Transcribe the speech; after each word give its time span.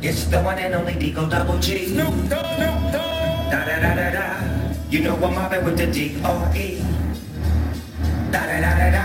It's 0.00 0.26
the 0.26 0.40
one 0.42 0.58
and 0.58 0.74
only 0.74 0.92
Deagle 0.94 1.28
Double 1.28 1.58
G. 1.58 1.86
Snoop 1.86 2.14
Dogg. 2.30 2.46
Snoop 2.54 2.92
Dogg. 2.94 3.50
Da 3.50 3.64
da 3.66 3.80
da 3.82 3.94
da 3.98 4.10
da. 4.14 4.26
You 4.90 5.00
know 5.02 5.16
I'm 5.16 5.34
mobbing 5.34 5.64
with 5.64 5.76
the 5.76 5.86
D-R-E. 5.90 6.84
Da 8.30 8.40
da 8.46 8.60
da 8.62 8.78
da 8.78 8.90
da. 8.94 9.04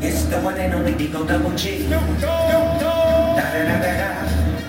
It's 0.00 0.24
the 0.24 0.40
one 0.40 0.56
and 0.56 0.72
only 0.72 0.92
Deagle 0.94 1.28
Double 1.28 1.52
G. 1.52 1.84
Snoop 1.86 2.00
Dogg. 2.24 2.40
Snoop 2.48 2.80
Dogg. 2.80 3.36
Da 3.36 3.44
da 3.52 3.60
da 3.68 3.76
da 3.84 3.92
da. 4.00 4.10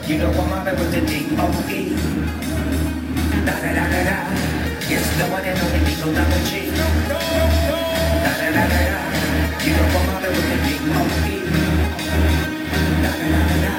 You 0.05 0.17
know 0.19 0.31
I'm 0.35 0.49
mobbing 0.49 0.75
with 0.75 0.91
the 0.91 1.01
D-R-E. 1.07 1.81
Da 3.47 3.55
da 3.55 3.71
da 3.79 3.85
da 3.95 4.01
da. 4.11 4.17
It's 4.91 5.07
the 5.17 5.25
one 5.31 5.45
and 5.45 5.55
only 5.55 5.79
Deagle 5.87 6.11
Double 6.19 6.43
G. 6.51 6.67
Snoop 6.67 6.95
Dogg. 7.07 7.23
Da 8.27 8.31
da 8.43 8.47
da 8.51 8.63
da 8.75 8.81
da. 8.91 9.01
You 9.63 9.71
know 9.71 9.87
I'm 9.87 10.03
mobbing 10.03 10.35
with 10.35 10.47
the 10.51 10.57
D-R-E. 10.67 11.37
Da 13.03 13.11
da 13.15 13.27
da 13.31 13.39
da 13.47 13.55
da. 13.63 13.73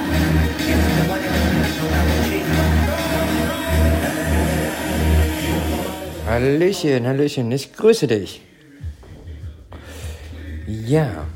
It's 0.72 0.88
the 0.96 1.04
one 1.12 1.25
Hallöchen, 6.26 7.06
Hallöchen, 7.06 7.50
ich 7.52 7.72
grüße 7.72 8.06
dich. 8.06 8.42
Ja. 10.66 11.26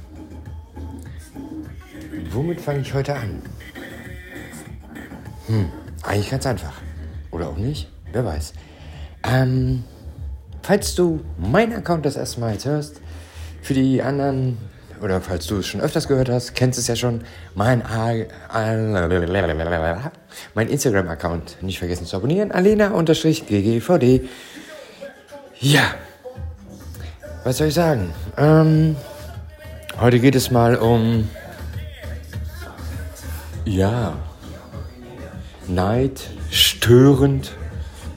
Womit 2.31 2.61
fange 2.61 2.81
ich 2.81 2.93
heute 2.93 3.15
an? 3.15 3.43
Hm, 5.47 5.71
eigentlich 6.03 6.31
ganz 6.31 6.47
einfach. 6.47 6.75
Oder 7.31 7.49
auch 7.49 7.57
nicht, 7.57 7.89
wer 8.13 8.25
weiß. 8.25 8.53
Ähm, 9.25 9.85
falls 10.63 10.95
du 10.95 11.21
meinen 11.39 11.73
Account 11.73 12.05
das 12.05 12.17
erste 12.17 12.41
Mal 12.41 12.53
jetzt 12.53 12.67
hörst, 12.67 13.01
für 13.63 13.75
die 13.75 14.03
anderen, 14.03 14.59
oder 15.03 15.21
falls 15.21 15.47
du 15.47 15.59
es 15.59 15.67
schon 15.67 15.81
öfters 15.81 16.09
gehört 16.09 16.29
hast, 16.29 16.55
kennst 16.55 16.79
es 16.79 16.87
ja 16.87 16.97
schon, 16.97 17.23
mein, 17.55 17.83
mein 20.55 20.69
Instagram-Account 20.69 21.63
nicht 21.63 21.79
vergessen 21.79 22.07
zu 22.07 22.17
abonnieren, 22.17 22.53
alena-ggvd. 22.53 24.21
Ja, 25.61 25.95
was 27.45 27.59
soll 27.59 27.69
ich 27.69 27.75
sagen? 27.75 28.13
Ähm, 28.37 28.97
heute 30.01 30.21
geht 30.21 30.35
es 30.35 30.51
mal 30.51 30.77
um, 30.77 31.29
ja, 33.65 34.15
Neid, 35.69 36.21
störend, 36.51 37.53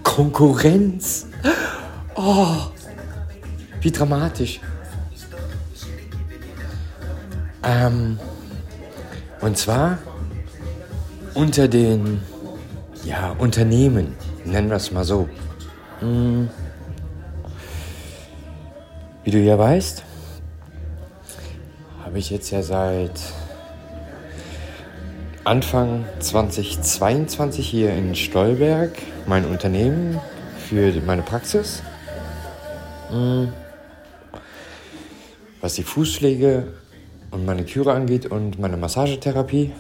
Konkurrenz. 0.04 1.28
Oh, 2.16 2.56
wie 3.82 3.92
dramatisch. 3.92 4.60
Ähm, 7.64 8.20
und 9.42 9.58
zwar 9.58 9.98
unter 11.34 11.68
den, 11.68 12.22
ja, 13.06 13.32
Unternehmen, 13.38 14.16
nennen 14.46 14.70
wir 14.70 14.78
es 14.78 14.92
mal 14.92 15.04
so. 15.04 15.30
Hm. 16.00 16.50
Wie 19.24 19.32
du 19.32 19.40
ja 19.40 19.58
weißt, 19.58 20.04
habe 22.04 22.20
ich 22.20 22.30
jetzt 22.30 22.52
ja 22.52 22.62
seit 22.62 23.20
Anfang 25.46 26.06
2022 26.20 27.68
hier 27.68 27.94
in 27.94 28.16
Stolberg 28.16 28.92
mein 29.26 29.46
Unternehmen 29.46 30.20
für 30.58 30.94
meine 31.06 31.22
Praxis. 31.22 31.82
Mm. 33.12 33.46
Was 35.60 35.76
die 35.76 35.84
Fußpflege 35.84 36.68
und 37.34 37.46
Maniküre 37.46 37.94
angeht 37.94 38.28
und 38.28 38.60
meine 38.60 38.78
Massagetherapie. 38.78 39.72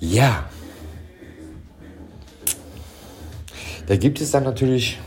Ja. 0.00 0.44
Da 3.86 3.96
gibt 3.96 4.20
es 4.20 4.30
dann 4.30 4.44
natürlich 4.44 4.98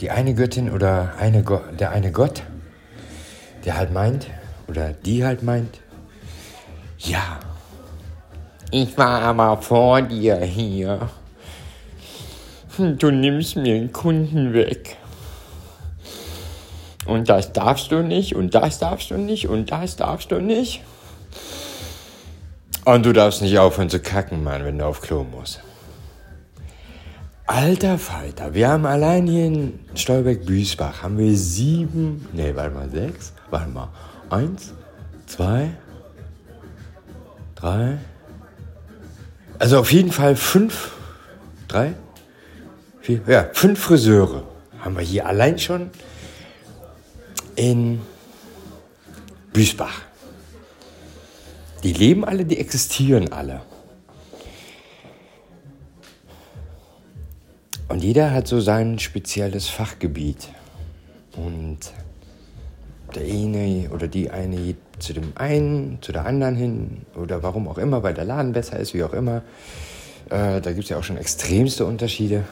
die 0.00 0.10
eine 0.10 0.34
Göttin 0.34 0.70
oder 0.70 1.14
eine 1.18 1.42
Go 1.42 1.60
der 1.78 1.90
eine 1.90 2.12
Gott, 2.12 2.42
der 3.64 3.76
halt 3.76 3.92
meint, 3.92 4.28
oder 4.68 4.92
die 4.92 5.24
halt 5.24 5.42
meint, 5.42 5.80
ja, 6.98 7.40
ich 8.70 8.96
war 8.98 9.22
aber 9.22 9.60
vor 9.62 10.02
dir 10.02 10.36
hier. 10.36 11.08
Hm, 12.76 12.98
Du 12.98 13.10
nimmst 13.10 13.56
mir 13.56 13.74
einen 13.74 13.92
Kunden 13.92 14.52
weg. 14.52 14.96
Und 17.08 17.30
das 17.30 17.54
darfst 17.54 17.90
du 17.90 18.02
nicht, 18.02 18.36
und 18.36 18.54
das 18.54 18.78
darfst 18.78 19.10
du 19.10 19.16
nicht, 19.16 19.48
und 19.48 19.72
das 19.72 19.96
darfst 19.96 20.30
du 20.30 20.40
nicht. 20.40 20.82
Und 22.84 23.06
du 23.06 23.14
darfst 23.14 23.40
nicht 23.40 23.58
aufhören 23.58 23.88
zu 23.88 23.98
kacken, 23.98 24.44
Mann, 24.44 24.62
wenn 24.62 24.78
du 24.78 24.84
auf 24.84 25.00
Klo 25.00 25.24
musst. 25.24 25.60
Alter 27.46 27.96
Falter, 27.96 28.52
wir 28.52 28.68
haben 28.68 28.84
allein 28.84 29.26
hier 29.26 29.46
in 29.46 29.78
Stolberg-Büßbach 29.94 31.02
haben 31.02 31.16
wir 31.16 31.34
sieben, 31.34 32.28
nee, 32.34 32.54
warte 32.54 32.74
mal, 32.74 32.90
sechs, 32.90 33.32
warte 33.48 33.70
mal, 33.70 33.88
eins, 34.28 34.74
zwei, 35.24 35.70
drei, 37.54 37.96
also 39.58 39.78
auf 39.78 39.90
jeden 39.92 40.12
Fall 40.12 40.36
fünf, 40.36 40.92
drei, 41.68 41.94
vier, 43.00 43.22
ja, 43.26 43.48
fünf 43.54 43.80
Friseure 43.80 44.42
haben 44.80 44.94
wir 44.94 45.02
hier 45.02 45.24
allein 45.24 45.58
schon 45.58 45.90
in 47.58 48.00
Büßbach. 49.52 50.02
Die 51.82 51.92
leben 51.92 52.24
alle, 52.24 52.44
die 52.44 52.58
existieren 52.58 53.32
alle. 53.32 53.62
Und 57.88 58.04
jeder 58.04 58.30
hat 58.30 58.46
so 58.46 58.60
sein 58.60 58.98
spezielles 59.00 59.68
Fachgebiet. 59.68 60.48
Und 61.36 61.78
der 63.14 63.22
eine 63.22 63.90
oder 63.90 64.06
die 64.06 64.30
eine 64.30 64.56
geht 64.56 64.76
zu 65.00 65.12
dem 65.12 65.32
einen, 65.34 65.98
zu 66.00 66.12
der 66.12 66.26
anderen 66.26 66.54
hin 66.54 67.06
oder 67.16 67.42
warum 67.42 67.66
auch 67.66 67.78
immer, 67.78 68.02
weil 68.02 68.14
der 68.14 68.24
Laden 68.24 68.52
besser 68.52 68.78
ist, 68.78 68.94
wie 68.94 69.02
auch 69.02 69.14
immer. 69.14 69.42
Äh, 70.30 70.60
da 70.60 70.72
gibt 70.72 70.84
es 70.84 70.90
ja 70.90 70.98
auch 70.98 71.04
schon 71.04 71.16
extremste 71.16 71.86
Unterschiede. 71.86 72.44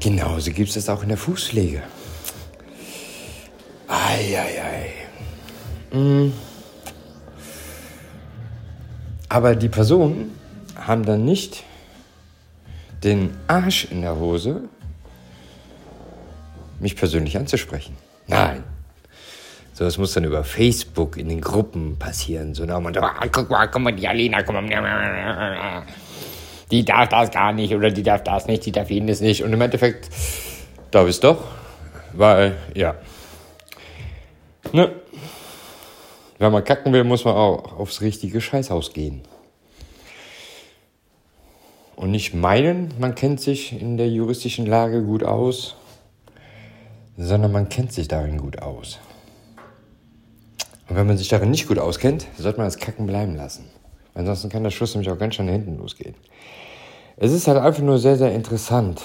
Genauso 0.00 0.50
gibt 0.52 0.70
es 0.70 0.74
das 0.74 0.88
auch 0.88 1.02
in 1.02 1.08
der 1.08 1.18
Fußpflege. 1.18 1.82
Eieiei. 4.08 4.90
Mm. 5.92 6.32
Aber 9.28 9.54
die 9.54 9.68
Personen 9.68 10.34
haben 10.76 11.04
dann 11.04 11.24
nicht 11.24 11.64
den 13.04 13.36
Arsch 13.46 13.86
in 13.90 14.00
der 14.00 14.16
Hose, 14.16 14.62
mich 16.80 16.96
persönlich 16.96 17.36
anzusprechen. 17.36 17.96
Nein. 18.26 18.64
So, 19.74 19.84
das 19.84 19.98
muss 19.98 20.14
dann 20.14 20.24
über 20.24 20.42
Facebook 20.42 21.18
in 21.18 21.28
den 21.28 21.40
Gruppen 21.40 21.98
passieren. 21.98 22.54
So, 22.54 22.64
da 22.66 22.80
man, 22.80 22.96
ah, 22.96 23.26
guck 23.30 23.50
mal, 23.50 23.66
guck 23.68 23.82
mal, 23.82 23.92
die 23.92 24.08
Alina, 24.08 24.42
guck 24.42 24.54
mal, 24.54 25.84
die 26.70 26.84
darf 26.84 27.08
das 27.10 27.30
gar 27.30 27.52
nicht 27.52 27.74
oder 27.74 27.90
die 27.90 28.02
darf 28.02 28.24
das 28.24 28.46
nicht, 28.46 28.64
die 28.64 28.72
darf 28.72 28.90
jenes 28.90 29.20
nicht. 29.20 29.44
Und 29.44 29.52
im 29.52 29.60
Endeffekt 29.60 30.08
darf 30.90 31.08
es 31.08 31.20
doch, 31.20 31.44
weil, 32.14 32.56
ja. 32.74 32.94
Ne? 34.72 34.92
Wenn 36.38 36.52
man 36.52 36.64
kacken 36.64 36.92
will, 36.92 37.04
muss 37.04 37.24
man 37.24 37.34
auch 37.34 37.78
aufs 37.78 38.00
richtige 38.00 38.40
Scheißhaus 38.40 38.92
gehen. 38.92 39.22
Und 41.96 42.12
nicht 42.12 42.32
meinen, 42.32 42.94
man 43.00 43.14
kennt 43.16 43.40
sich 43.40 43.72
in 43.72 43.96
der 43.96 44.08
juristischen 44.08 44.66
Lage 44.66 45.02
gut 45.02 45.24
aus, 45.24 45.74
sondern 47.16 47.50
man 47.50 47.68
kennt 47.68 47.92
sich 47.92 48.06
darin 48.06 48.38
gut 48.38 48.62
aus. 48.62 49.00
Und 50.88 50.96
wenn 50.96 51.06
man 51.06 51.18
sich 51.18 51.28
darin 51.28 51.50
nicht 51.50 51.66
gut 51.66 51.78
auskennt, 51.78 52.26
sollte 52.38 52.58
man 52.58 52.68
das 52.68 52.78
Kacken 52.78 53.06
bleiben 53.06 53.34
lassen. 53.34 53.68
Ansonsten 54.14 54.48
kann 54.48 54.62
der 54.62 54.70
Schuss 54.70 54.94
nämlich 54.94 55.10
auch 55.10 55.18
ganz 55.18 55.34
schön 55.34 55.48
hinten 55.48 55.76
losgehen. 55.78 56.14
Es 57.16 57.32
ist 57.32 57.48
halt 57.48 57.58
einfach 57.58 57.82
nur 57.82 57.98
sehr, 57.98 58.16
sehr 58.16 58.32
interessant, 58.32 59.02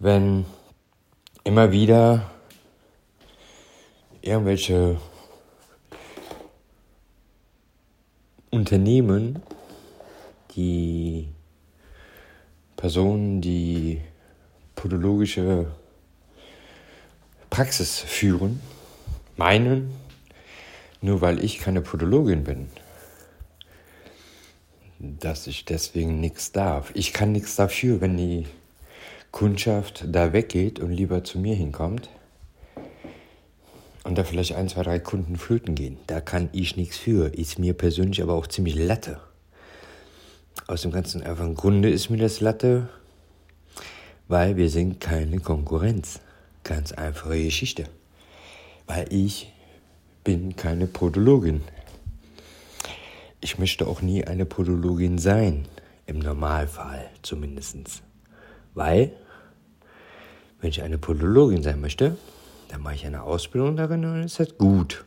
wenn 0.00 0.44
immer 1.44 1.70
wieder 1.70 2.30
irgendwelche 4.22 4.98
Unternehmen 8.50 9.42
die 10.56 11.28
Personen, 12.76 13.40
die 13.40 14.00
podologische 14.74 15.66
Praxis 17.50 17.98
führen, 17.98 18.60
meinen, 19.36 19.90
nur 21.00 21.20
weil 21.20 21.44
ich 21.44 21.58
keine 21.58 21.80
Podologin 21.80 22.44
bin, 22.44 22.68
dass 24.98 25.46
ich 25.46 25.64
deswegen 25.64 26.20
nichts 26.20 26.52
darf. 26.52 26.90
Ich 26.94 27.12
kann 27.12 27.32
nichts 27.32 27.56
dafür, 27.56 28.00
wenn 28.00 28.16
die 28.16 28.46
Kundschaft 29.30 30.04
da 30.08 30.32
weggeht 30.32 30.80
und 30.80 30.90
lieber 30.90 31.22
zu 31.24 31.38
mir 31.38 31.54
hinkommt. 31.54 32.08
Und 34.08 34.16
da 34.16 34.24
vielleicht 34.24 34.54
ein, 34.54 34.70
zwei, 34.70 34.82
drei 34.82 34.98
Kunden 34.98 35.36
flöten 35.36 35.74
gehen. 35.74 35.98
Da 36.06 36.22
kann 36.22 36.48
ich 36.52 36.76
nichts 36.76 36.96
für. 36.96 37.34
Ist 37.34 37.58
mir 37.58 37.74
persönlich 37.74 38.22
aber 38.22 38.32
auch 38.32 38.46
ziemlich 38.46 38.74
Latte. 38.74 39.20
Aus 40.66 40.80
dem 40.80 40.92
ganzen 40.92 41.22
einfachen 41.22 41.54
Grunde 41.54 41.90
ist 41.90 42.08
mir 42.08 42.16
das 42.16 42.40
Latte, 42.40 42.88
weil 44.26 44.56
wir 44.56 44.70
sind 44.70 44.98
keine 44.98 45.40
Konkurrenz. 45.40 46.20
Ganz 46.64 46.92
einfache 46.92 47.42
Geschichte. 47.42 47.84
Weil 48.86 49.12
ich 49.12 49.52
bin 50.24 50.56
keine 50.56 50.86
Podologin. 50.86 51.60
Ich 53.42 53.58
möchte 53.58 53.86
auch 53.86 54.00
nie 54.00 54.24
eine 54.24 54.46
Podologin 54.46 55.18
sein. 55.18 55.66
Im 56.06 56.20
Normalfall 56.20 57.10
zumindest. 57.20 58.02
Weil, 58.72 59.12
wenn 60.62 60.70
ich 60.70 60.80
eine 60.80 60.96
Podologin 60.96 61.62
sein 61.62 61.82
möchte, 61.82 62.16
dann 62.68 62.82
mache 62.82 62.94
ich 62.94 63.06
eine 63.06 63.22
Ausbildung 63.22 63.76
darin 63.76 64.04
und 64.04 64.12
dann 64.12 64.24
ist 64.24 64.40
das 64.40 64.56
gut. 64.56 65.04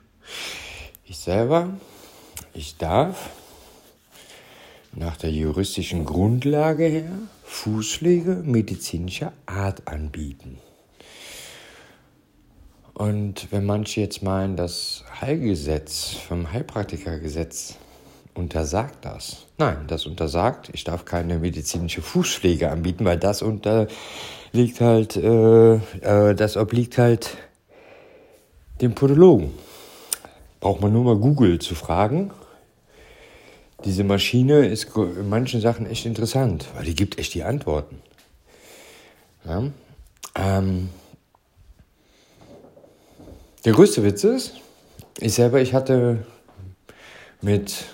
Ich 1.05 1.17
selber, 1.17 1.69
ich 2.53 2.77
darf 2.77 3.29
nach 4.93 5.17
der 5.17 5.31
juristischen 5.31 6.05
Grundlage 6.05 6.85
her 6.85 7.11
Fußpflege 7.43 8.43
medizinischer 8.45 9.33
Art 9.45 9.87
anbieten. 9.87 10.57
Und 12.93 13.51
wenn 13.51 13.65
manche 13.65 14.01
jetzt 14.01 14.21
meinen, 14.21 14.55
das 14.55 15.03
Heilgesetz 15.21 16.11
vom 16.27 16.51
Heilpraktikergesetz 16.51 17.75
untersagt 18.33 19.03
das. 19.05 19.47
Nein, 19.57 19.85
das 19.87 20.05
untersagt, 20.05 20.69
ich 20.73 20.83
darf 20.83 21.05
keine 21.05 21.39
medizinische 21.39 22.01
Fußpflege 22.01 22.69
anbieten, 22.69 23.05
weil 23.05 23.17
das 23.17 23.41
unterliegt 23.41 24.79
halt, 24.79 25.15
äh, 25.17 25.75
äh, 25.75 26.35
das 26.35 26.57
obliegt 26.57 26.97
halt 26.97 27.37
dem 28.81 28.95
Podologen. 28.95 29.53
Braucht 30.59 30.81
man 30.81 30.93
nur 30.93 31.03
mal 31.03 31.17
Google 31.17 31.59
zu 31.59 31.75
fragen. 31.75 32.31
Diese 33.83 34.03
Maschine 34.03 34.67
ist 34.67 34.95
in 34.95 35.29
manchen 35.29 35.59
Sachen 35.59 35.85
echt 35.87 36.05
interessant, 36.05 36.67
weil 36.75 36.85
die 36.85 36.95
gibt 36.95 37.17
echt 37.17 37.33
die 37.33 37.43
Antworten. 37.43 37.99
Ja? 39.45 39.63
Ähm, 40.35 40.89
der 43.65 43.73
größte 43.73 44.03
Witz 44.03 44.23
ist, 44.23 44.53
ich 45.19 45.33
selber, 45.33 45.61
ich 45.61 45.73
hatte 45.73 46.25
mit 47.41 47.85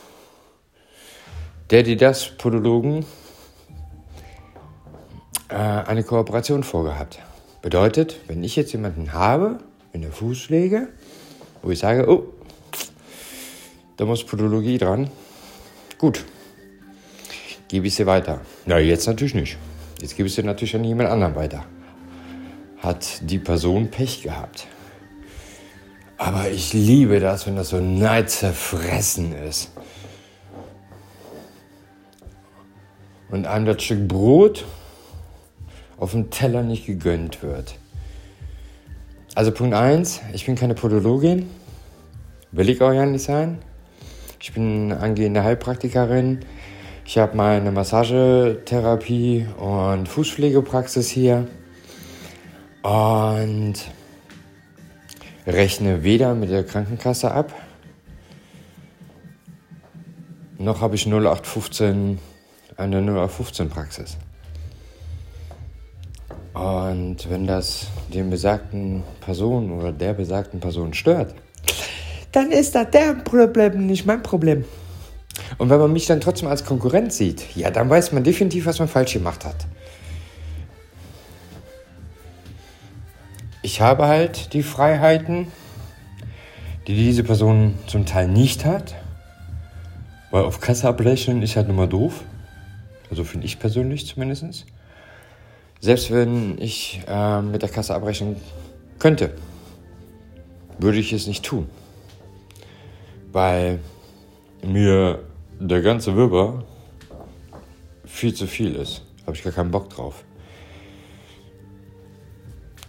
die 1.71 1.97
das 1.97 2.29
Podologen 2.37 3.05
äh, 5.49 5.55
eine 5.55 6.03
Kooperation 6.03 6.63
vorgehabt. 6.63 7.19
Bedeutet, 7.61 8.21
wenn 8.27 8.43
ich 8.43 8.55
jetzt 8.55 8.71
jemanden 8.71 9.11
habe, 9.11 9.59
in 9.97 10.03
der 10.03 10.11
Fußpflege, 10.11 10.89
wo 11.63 11.71
ich 11.71 11.79
sage, 11.79 12.07
oh, 12.07 12.27
da 13.97 14.05
muss 14.05 14.23
Podologie 14.23 14.77
dran. 14.77 15.09
Gut, 15.97 16.23
gebe 17.67 17.87
ich 17.87 17.95
sie 17.95 18.05
weiter. 18.05 18.41
Na, 18.67 18.77
jetzt 18.77 19.07
natürlich 19.07 19.33
nicht. 19.33 19.57
Jetzt 19.99 20.15
gebe 20.15 20.27
ich 20.27 20.35
sie 20.35 20.43
natürlich 20.43 20.75
an 20.75 20.83
jemand 20.83 21.09
anderen 21.09 21.35
weiter. 21.35 21.65
Hat 22.77 23.21
die 23.27 23.39
Person 23.39 23.89
Pech 23.89 24.21
gehabt. 24.21 24.67
Aber 26.19 26.51
ich 26.51 26.73
liebe 26.73 27.19
das, 27.19 27.47
wenn 27.47 27.55
das 27.55 27.69
so 27.69 27.79
neidzerfressen 27.79 29.33
ist. 29.33 29.71
Und 33.31 33.47
einem 33.47 33.65
das 33.65 33.81
Stück 33.81 34.07
Brot 34.07 34.63
auf 35.97 36.11
dem 36.11 36.29
Teller 36.29 36.61
nicht 36.61 36.85
gegönnt 36.85 37.41
wird. 37.41 37.79
Also 39.37 39.51
Punkt 39.51 39.75
1, 39.75 40.21
ich 40.33 40.47
bin 40.47 40.55
keine 40.55 40.73
Podologin, 40.73 41.47
will 42.51 42.69
ich 42.69 42.81
auch 42.81 42.91
ja 42.91 43.05
nicht 43.05 43.23
sein. 43.23 43.59
Ich 44.41 44.51
bin 44.51 44.91
angehende 44.91 45.43
Heilpraktikerin. 45.43 46.39
Ich 47.05 47.19
habe 47.19 47.37
meine 47.37 47.71
Massagetherapie 47.71 49.45
und 49.59 50.09
Fußpflegepraxis 50.09 51.09
hier 51.09 51.47
und 52.81 53.75
rechne 55.45 56.03
weder 56.03 56.33
mit 56.33 56.49
der 56.49 56.63
Krankenkasse 56.63 57.31
ab, 57.31 57.53
noch 60.57 60.81
habe 60.81 60.95
ich 60.95 61.05
0815 61.05 62.17
eine 62.75 62.97
0815 63.01 63.69
Praxis. 63.69 64.17
Und 66.57 67.29
wenn 67.29 67.45
das 67.45 67.85
den 68.11 68.31
besagten 68.31 69.03
Personen 69.21 69.71
oder 69.71 69.91
der 69.91 70.13
besagten 70.13 70.59
Person 70.59 70.95
stört, 70.95 71.35
dann 72.31 72.51
ist 72.51 72.73
das 72.73 72.89
deren 72.89 73.23
Problem, 73.23 73.85
nicht 73.85 74.07
mein 74.07 74.23
Problem. 74.23 74.65
Und 75.59 75.69
wenn 75.69 75.79
man 75.79 75.93
mich 75.93 76.07
dann 76.07 76.19
trotzdem 76.19 76.49
als 76.49 76.65
Konkurrent 76.65 77.13
sieht, 77.13 77.55
ja, 77.55 77.69
dann 77.69 77.87
weiß 77.91 78.11
man 78.11 78.23
definitiv, 78.23 78.65
was 78.65 78.79
man 78.79 78.87
falsch 78.87 79.13
gemacht 79.13 79.45
hat. 79.45 79.67
Ich 83.61 83.79
habe 83.79 84.07
halt 84.07 84.53
die 84.53 84.63
Freiheiten, 84.63 85.51
die 86.87 86.95
diese 86.95 87.23
Person 87.23 87.75
zum 87.85 88.07
Teil 88.07 88.29
nicht 88.29 88.65
hat, 88.65 88.95
weil 90.31 90.43
auf 90.43 90.59
Kasse 90.59 90.87
abrechnen 90.87 91.43
ist 91.43 91.55
halt 91.55 91.69
immer 91.69 91.85
doof. 91.85 92.23
Also 93.11 93.23
finde 93.23 93.45
ich 93.45 93.59
persönlich 93.59 94.07
zumindest. 94.07 94.65
Selbst 95.87 96.11
wenn 96.11 96.57
ich 96.59 96.99
äh, 97.07 97.41
mit 97.41 97.61
der 97.61 97.69
Kasse 97.69 97.95
abrechnen 97.95 98.35
könnte, 98.99 99.33
würde 100.79 100.97
ich 100.97 101.13
es 101.13 101.27
nicht 101.27 101.45
tun. 101.45 101.69
Weil 103.31 103.79
mir 104.61 105.23
der 105.61 105.81
ganze 105.81 106.13
Wirrwarr 106.17 106.65
viel 108.03 108.33
zu 108.33 108.47
viel 108.47 108.75
ist. 108.75 109.01
Habe 109.25 109.37
ich 109.37 109.43
gar 109.45 109.53
keinen 109.53 109.71
Bock 109.71 109.89
drauf. 109.89 110.25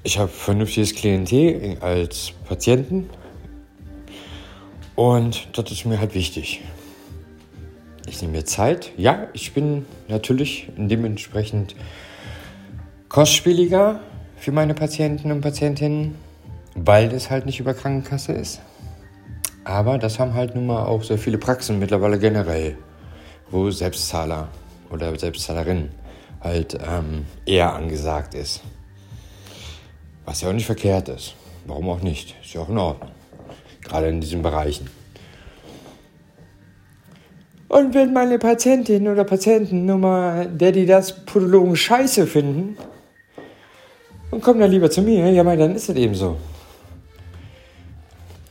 Ich 0.03 0.19
habe 0.19 0.27
vernünftiges 0.27 0.93
Klientel 0.93 1.77
als 1.81 2.33
Patienten 2.49 3.09
und 4.97 5.57
das 5.57 5.71
ist 5.71 5.85
mir 5.85 6.01
halt 6.01 6.17
wichtig. 6.17 6.63
Ich 8.09 8.21
nehme 8.23 8.39
mir 8.39 8.45
Zeit. 8.45 8.91
Ja, 8.97 9.29
ich 9.35 9.53
bin 9.55 9.87
natürlich 10.09 10.69
dementsprechend 10.77 11.77
kostspieliger 13.09 14.01
für 14.37 14.53
meine 14.53 14.75
Patienten 14.75 15.33
und 15.33 15.41
Patientinnen, 15.41 16.15
weil 16.75 17.09
das 17.09 17.31
halt 17.31 17.47
nicht 17.47 17.59
über 17.59 17.75
Krankenkasse 17.75 18.33
ist. 18.33 18.61
Aber 19.65 19.99
das 19.99 20.19
haben 20.19 20.35
halt 20.35 20.55
nun 20.55 20.67
mal 20.67 20.85
auch 20.85 21.03
sehr 21.03 21.19
viele 21.19 21.39
Praxen 21.39 21.79
mittlerweile 21.79 22.19
generell, 22.19 22.77
wo 23.51 23.71
Selbstzahler 23.71 24.49
oder 24.91 25.19
Selbstzahlerinnen 25.19 25.91
halt 26.41 26.75
ähm, 26.75 27.27
eher 27.45 27.75
angesagt 27.75 28.35
ist. 28.35 28.63
Was 30.25 30.43
ja 30.43 30.51
auch 30.51 30.55
nicht 30.55 30.67
verkehrt 30.67 31.09
ist. 31.09 31.35
Warum 31.67 31.89
auch 31.89 32.03
nicht? 32.03 32.35
Ist 32.43 32.55
ja 32.55 32.61
auch 32.61 32.69
in 32.69 32.79
Ordnung. 32.79 33.11
Gerade 33.83 34.09
in 34.09 34.21
diesen 34.21 34.43
Bereichen. 34.43 34.89
Und 37.69 37.95
wenn 37.95 38.13
meine 38.13 38.39
Patientinnen 38.39 39.13
oder 39.13 39.25
Patienten 39.25 39.85
nur 39.85 39.99
mal, 39.99 40.47
der 40.47 40.73
die 40.73 40.87
das 40.87 41.25
Podologen 41.27 41.77
scheiße 41.77 42.27
finden, 42.27 42.79
und 44.31 44.43
komm 44.43 44.59
dann 44.59 44.71
lieber 44.71 44.91
zu 44.91 45.03
mir. 45.03 45.31
Ja, 45.31 45.45
mein, 45.45 45.59
dann 45.59 45.75
ist 45.75 45.89
es 45.89 45.97
eben 45.97 46.15
so. 46.15 46.37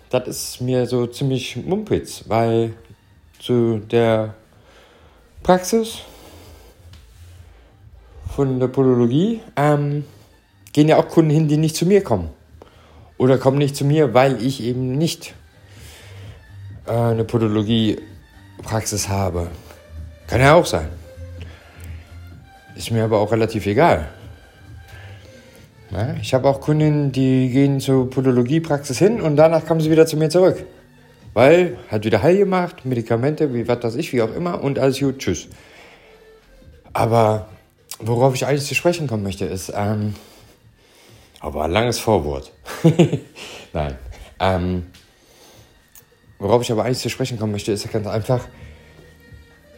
Das 0.10 0.28
ist 0.28 0.62
mir 0.62 0.86
so 0.86 1.06
ziemlich 1.08 1.58
mumpitz, 1.58 2.24
weil 2.28 2.74
zu 3.40 3.80
der 3.80 4.36
Praxis 5.44 6.00
von 8.36 8.60
der 8.60 8.68
Podologie 8.68 9.42
ähm, 9.56 10.06
gehen 10.72 10.88
ja 10.88 10.98
auch 10.98 11.08
Kunden 11.08 11.32
hin, 11.32 11.48
die 11.48 11.58
nicht 11.58 11.76
zu 11.76 11.86
mir 11.86 12.04
kommen. 12.04 12.30
Oder 13.18 13.38
kommen 13.38 13.58
nicht 13.58 13.76
zu 13.76 13.84
mir, 13.84 14.14
weil 14.14 14.42
ich 14.42 14.62
eben 14.64 14.98
nicht 14.98 15.34
äh, 16.86 16.92
eine 16.92 17.24
Podologie-Praxis 17.24 19.10
habe. 19.10 19.50
Kann 20.28 20.40
ja 20.42 20.54
auch 20.54 20.66
sein. 20.66 20.90
Ist 22.76 22.92
mir 22.92 23.04
aber 23.04 23.20
auch 23.20 23.32
relativ 23.32 23.66
egal. 23.66 24.10
Ja, 25.92 26.16
ich 26.22 26.34
habe 26.34 26.50
auch 26.50 26.60
Kundinnen, 26.60 27.12
die 27.12 27.50
gehen 27.50 27.80
zur 27.80 28.10
Podologiepraxis 28.10 29.00
hin 29.00 29.22
und 29.22 29.38
danach 29.38 29.66
kommen 29.66 29.80
sie 29.80 29.90
wieder 29.90 30.06
zu 30.06 30.18
mir 30.18 30.30
zurück. 30.30 30.66
Weil, 31.34 31.78
hat 31.90 32.04
wieder 32.04 32.22
Heil 32.22 32.38
gemacht, 32.38 32.84
Medikamente, 32.84 33.54
wie 33.54 33.68
was 33.68 33.84
weiß 33.84 33.96
ich, 33.96 34.12
wie 34.12 34.22
auch 34.22 34.34
immer 34.34 34.62
und 34.64 34.80
alles 34.80 35.00
gut, 35.00 35.20
tschüss. 35.20 35.48
Aber 36.94 37.48
worauf 38.00 38.36
ich 38.36 38.46
eigentlich 38.46 38.66
zu 38.66 38.76
sprechen 38.76 39.08
kommen 39.08 39.24
möchte, 39.24 39.46
ist, 39.46 39.72
ähm, 39.76 40.16
aber 41.40 41.64
ein 41.64 41.72
langes 41.72 42.00
Vorwort. 42.00 42.52
Nein. 43.74 43.96
Ähm, 44.40 44.88
worauf 46.40 46.64
ich 46.64 46.72
aber 46.72 46.84
eigentlich 46.84 47.00
zu 47.00 47.10
sprechen 47.10 47.40
kommen 47.40 47.52
möchte, 47.52 47.72
ist 47.72 47.90
ganz 47.92 48.08
einfach, 48.08 48.46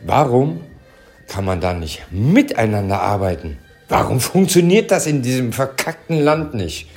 warum 0.05 0.61
kann 1.27 1.45
man 1.45 1.61
da 1.61 1.73
nicht 1.73 2.03
miteinander 2.11 3.01
arbeiten? 3.01 3.59
Warum 3.89 4.19
funktioniert 4.19 4.91
das 4.91 5.07
in 5.07 5.23
diesem 5.23 5.51
verkackten 5.51 6.19
Land 6.19 6.53
nicht? 6.53 6.87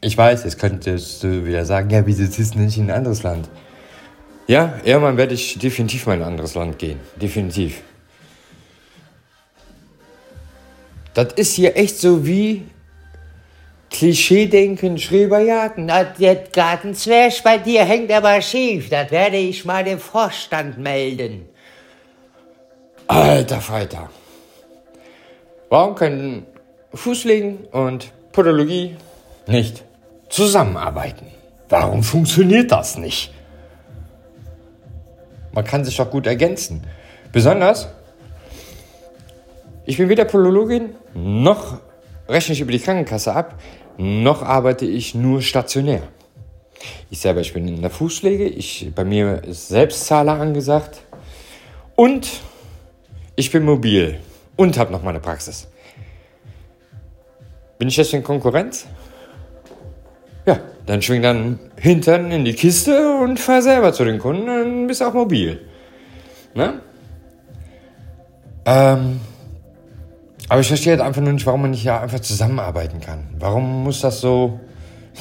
Ich 0.00 0.16
weiß, 0.16 0.44
jetzt 0.44 0.58
könntest 0.58 1.24
du 1.24 1.44
wieder 1.44 1.64
sagen, 1.64 1.90
ja, 1.90 2.06
wieso 2.06 2.26
ziehst 2.26 2.54
du 2.54 2.60
nicht 2.60 2.78
in 2.78 2.84
ein 2.84 2.98
anderes 2.98 3.24
Land? 3.24 3.48
Ja, 4.46 4.78
irgendwann 4.84 5.16
werde 5.16 5.34
ich 5.34 5.58
definitiv 5.58 6.06
mal 6.06 6.14
in 6.14 6.22
ein 6.22 6.28
anderes 6.28 6.54
Land 6.54 6.78
gehen. 6.78 7.00
Definitiv. 7.20 7.82
Das 11.14 11.32
ist 11.32 11.54
hier 11.54 11.76
echt 11.76 11.98
so 11.98 12.24
wie 12.24 12.62
Klischee-Denken, 13.90 14.98
Schreberjagd. 14.98 15.78
Na, 15.78 16.04
der 16.04 16.36
Gartenzwerg 16.36 17.42
bei 17.42 17.58
dir 17.58 17.84
hängt 17.84 18.12
aber 18.12 18.40
schief. 18.40 18.88
Das 18.88 19.10
werde 19.10 19.38
ich 19.38 19.64
mal 19.64 19.82
dem 19.82 19.98
Vorstand 19.98 20.78
melden. 20.78 21.48
Alter 23.08 23.60
Falter. 23.60 24.10
Warum 25.68 25.94
können 25.94 26.46
Fußlegen 26.92 27.66
und 27.66 28.12
Podologie 28.32 28.96
nicht 29.46 29.84
zusammenarbeiten? 30.28 31.26
Warum 31.68 32.02
funktioniert 32.02 32.72
das 32.72 32.98
nicht? 32.98 33.32
Man 35.52 35.64
kann 35.64 35.84
sich 35.84 35.96
doch 35.96 36.10
gut 36.10 36.26
ergänzen. 36.26 36.82
Besonders, 37.32 37.88
ich 39.84 39.96
bin 39.96 40.08
weder 40.08 40.24
Podologin, 40.24 40.96
noch 41.14 41.78
rechne 42.28 42.54
ich 42.54 42.60
über 42.60 42.72
die 42.72 42.80
Krankenkasse 42.80 43.34
ab, 43.34 43.60
noch 43.98 44.42
arbeite 44.42 44.84
ich 44.84 45.14
nur 45.14 45.42
stationär. 45.42 46.02
Ich 47.10 47.20
selber, 47.20 47.40
ich 47.40 47.52
bin 47.52 47.68
in 47.68 47.80
der 47.80 47.90
Fußpflege, 47.90 48.46
ich, 48.48 48.92
bei 48.94 49.04
mir 49.04 49.44
ist 49.44 49.68
Selbstzahler 49.68 50.40
angesagt 50.40 51.00
und 51.94 52.28
ich 53.36 53.52
bin 53.52 53.64
mobil 53.64 54.18
und 54.56 54.78
habe 54.78 54.90
noch 54.92 55.02
meine 55.02 55.20
Praxis. 55.20 55.68
Bin 57.78 57.88
ich 57.88 57.96
deswegen 57.96 58.24
Konkurrenz? 58.24 58.86
Ja, 60.46 60.60
dann 60.86 61.02
schwing 61.02 61.22
dann 61.22 61.58
Hintern 61.78 62.30
in 62.30 62.44
die 62.44 62.54
Kiste 62.54 63.18
und 63.18 63.38
fahr 63.38 63.60
selber 63.60 63.92
zu 63.92 64.04
den 64.04 64.18
Kunden, 64.18 64.46
dann 64.46 64.86
bist 64.86 65.02
auch 65.02 65.12
mobil. 65.12 65.60
Ne? 66.54 66.80
Ähm, 68.64 69.20
aber 70.48 70.60
ich 70.60 70.68
verstehe 70.68 70.94
jetzt 70.94 71.02
einfach 71.02 71.20
nur 71.20 71.32
nicht, 71.32 71.44
warum 71.46 71.62
man 71.62 71.72
nicht 71.72 71.84
ja 71.84 72.00
einfach 72.00 72.20
zusammenarbeiten 72.20 73.00
kann. 73.00 73.28
Warum 73.38 73.84
muss 73.84 74.00
das 74.00 74.20
so... 74.20 74.60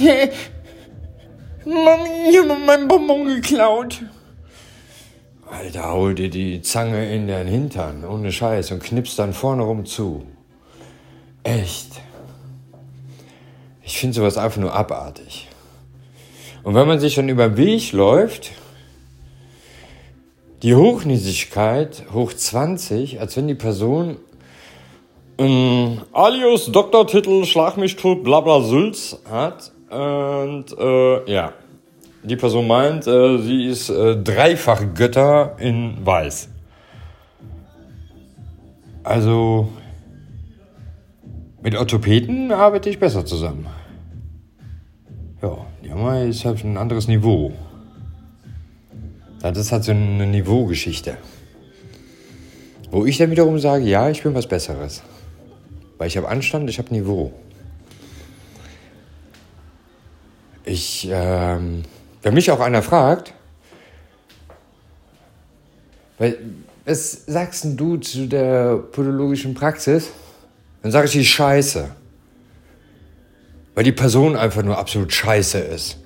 Mami, 1.65 2.29
ich 2.29 2.37
hab 2.37 2.65
meinen 2.65 2.87
Bonbon 2.87 3.27
geklaut. 3.27 4.03
Alter, 5.49 5.93
hol 5.93 6.15
dir 6.15 6.29
die 6.29 6.61
Zange 6.61 7.13
in 7.13 7.27
den 7.27 7.47
Hintern, 7.47 8.03
ohne 8.03 8.31
Scheiß, 8.31 8.71
und 8.71 8.83
knippst 8.83 9.19
dann 9.19 9.33
vorne 9.33 9.63
rum 9.63 9.85
zu. 9.85 10.25
Echt. 11.43 12.01
Ich 13.83 13.99
finde 13.99 14.15
sowas 14.15 14.37
einfach 14.37 14.59
nur 14.59 14.73
abartig. 14.73 15.47
Und 16.63 16.73
wenn 16.73 16.87
man 16.87 16.99
sich 16.99 17.13
dann 17.13 17.29
über 17.29 17.49
den 17.49 17.57
Weg 17.57 17.91
läuft, 17.91 18.51
die 20.63 20.73
Hochnäsigkeit, 20.73 22.05
hoch 22.11 22.33
20, 22.33 23.19
als 23.19 23.37
wenn 23.37 23.47
die 23.47 23.53
Person 23.53 24.17
ähm, 25.37 26.01
alias 26.11 26.71
Doktortitel, 26.71 27.45
Schlag 27.45 27.77
mich 27.77 27.97
tot, 27.97 28.23
bla 28.23 28.39
bla 28.39 28.61
Sülz 28.61 29.19
hat. 29.29 29.71
Und 29.89 30.75
äh, 30.79 31.31
ja, 31.31 31.53
die 32.25 32.35
Person 32.35 32.67
meint, 32.67 33.07
äh, 33.07 33.37
sie 33.39 33.65
ist 33.65 33.89
äh, 33.89 34.17
dreifach 34.17 34.83
Götter 34.93 35.55
in 35.59 36.05
Weiß. 36.05 36.49
Also 39.03 39.69
mit 41.61 41.75
Orthopäden 41.75 42.51
arbeite 42.51 42.89
ich 42.89 42.99
besser 42.99 43.25
zusammen. 43.25 43.67
Ja, 45.41 45.57
die 45.83 45.91
haben 45.91 46.29
ist 46.29 46.45
halt 46.45 46.63
ein 46.63 46.77
anderes 46.77 47.07
Niveau. 47.07 47.53
Das 49.41 49.57
ist 49.57 49.71
halt 49.71 49.83
so 49.83 49.91
eine 49.91 50.25
Niveaugeschichte. 50.25 51.17
Wo 52.89 53.05
ich 53.05 53.17
dann 53.17 53.29
wiederum 53.29 53.59
sage, 53.59 53.85
ja, 53.85 54.09
ich 54.09 54.23
bin 54.23 54.33
was 54.33 54.47
Besseres. 54.47 55.03
Weil 55.97 56.07
ich 56.07 56.17
habe 56.17 56.27
Anstand, 56.27 56.69
ich 56.69 56.79
habe 56.79 56.93
Niveau. 56.93 57.31
Ich, 60.63 61.07
ähm, 61.11 61.83
wenn 62.25 62.33
mich 62.33 62.49
auch 62.49 62.59
einer 62.59 62.81
fragt, 62.81 63.35
weil, 66.17 66.39
was 66.83 67.23
sagst 67.27 67.67
du 67.75 67.97
zu 67.97 68.25
der 68.25 68.77
podologischen 68.77 69.53
Praxis? 69.53 70.09
Dann 70.81 70.91
sage 70.91 71.05
ich 71.05 71.11
die 71.11 71.23
Scheiße. 71.23 71.91
Weil 73.75 73.83
die 73.83 73.91
Person 73.91 74.35
einfach 74.35 74.63
nur 74.63 74.79
absolut 74.79 75.13
scheiße 75.13 75.59
ist. 75.59 75.99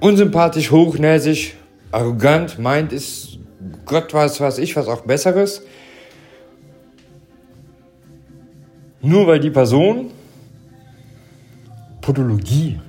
Unsympathisch, 0.00 0.70
hochnäsig, 0.70 1.56
arrogant, 1.92 2.58
meint, 2.58 2.94
ist 2.94 3.40
Gott 3.84 4.14
weiß 4.14 4.40
was 4.40 4.56
ich, 4.56 4.74
was 4.74 4.88
auch 4.88 5.02
Besseres. 5.02 5.60
Nur 9.02 9.26
weil 9.26 9.40
die 9.40 9.50
Person 9.50 10.12
Podologie 12.00 12.80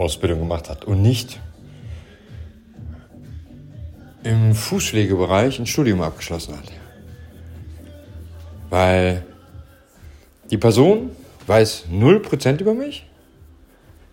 Ausbildung 0.00 0.40
gemacht 0.40 0.68
hat 0.68 0.84
und 0.84 1.02
nicht 1.02 1.38
im 4.22 4.54
Fußpflegebereich 4.54 5.58
ein 5.58 5.66
Studium 5.66 6.02
abgeschlossen 6.02 6.54
hat. 6.56 6.72
Weil 8.68 9.24
die 10.50 10.58
Person 10.58 11.10
weiß 11.46 11.86
0% 11.92 12.60
über 12.60 12.74
mich. 12.74 13.06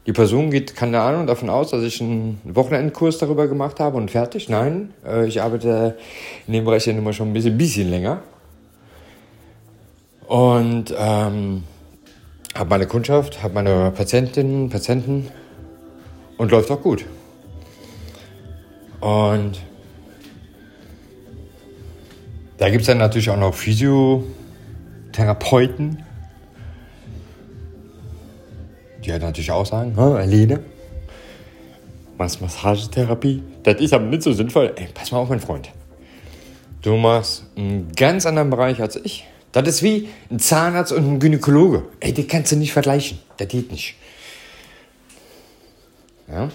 Die 0.06 0.14
Person 0.14 0.52
geht, 0.52 0.76
keine 0.76 1.02
Ahnung, 1.02 1.28
davon 1.28 1.50
aus, 1.50 1.72
dass 1.72 1.84
ich 1.84 2.00
einen 2.02 2.40
Wochenendkurs 2.44 3.18
darüber 3.18 3.48
gemacht 3.48 3.80
habe 3.82 3.98
und 3.98 4.10
fertig. 4.10 4.48
Nein, 4.48 4.94
äh, 5.06 5.28
ich 5.28 5.42
arbeite 5.42 5.98
in 6.48 6.54
dem 6.54 6.64
Bereich 6.64 6.86
ja 6.86 6.94
immer 6.94 7.12
schon 7.12 7.30
ein 7.30 7.34
bisschen, 7.34 7.58
bisschen 7.58 7.90
länger. 7.90 8.22
Und 10.28 10.94
ähm, 10.98 11.64
habe 12.56 12.70
meine 12.70 12.88
Kundschaft, 12.88 13.44
habe 13.44 13.54
meine 13.56 13.92
Patientinnen, 13.92 14.70
Patienten 14.70 15.30
und 16.38 16.52
läuft 16.52 16.72
auch 16.72 16.82
gut. 16.82 17.06
Und 19.00 19.62
da 22.58 22.70
gibt 22.70 22.82
es 22.82 22.88
dann 22.88 22.98
natürlich 22.98 23.30
auch 23.30 23.38
noch 23.38 23.54
Physiotherapeuten, 23.54 26.04
die 29.04 29.12
halt 29.12 29.22
natürlich 29.22 29.52
auch 29.52 29.66
sagen, 29.66 29.98
Alene, 29.98 30.62
machst 32.18 32.42
Massagetherapie, 32.42 33.44
das 33.64 33.80
ist 33.80 33.94
aber 33.94 34.06
nicht 34.06 34.24
so 34.24 34.34
sinnvoll. 34.34 34.74
Ey, 34.76 34.90
pass 34.94 35.12
mal 35.12 35.20
auf, 35.20 35.30
mein 35.30 35.40
Freund. 35.40 35.70
Du 36.82 36.98
machst 36.98 37.46
einen 37.56 37.92
ganz 37.96 38.26
anderen 38.26 38.50
Bereich 38.50 38.82
als 38.82 38.96
ich. 38.96 39.26
Das 39.52 39.68
ist 39.68 39.84
wie 39.84 40.10
ein 40.30 40.40
Zahnarzt 40.40 40.92
und 40.92 41.08
ein 41.08 41.20
Gynäkologe. 41.20 41.84
Ey, 42.00 42.14
die 42.14 42.28
kannst 42.28 42.52
du 42.52 42.56
nicht 42.56 42.74
vergleichen. 42.74 43.20
Das 43.38 43.48
geht 43.48 43.72
nicht. 43.72 43.96
Ja? 46.30 46.50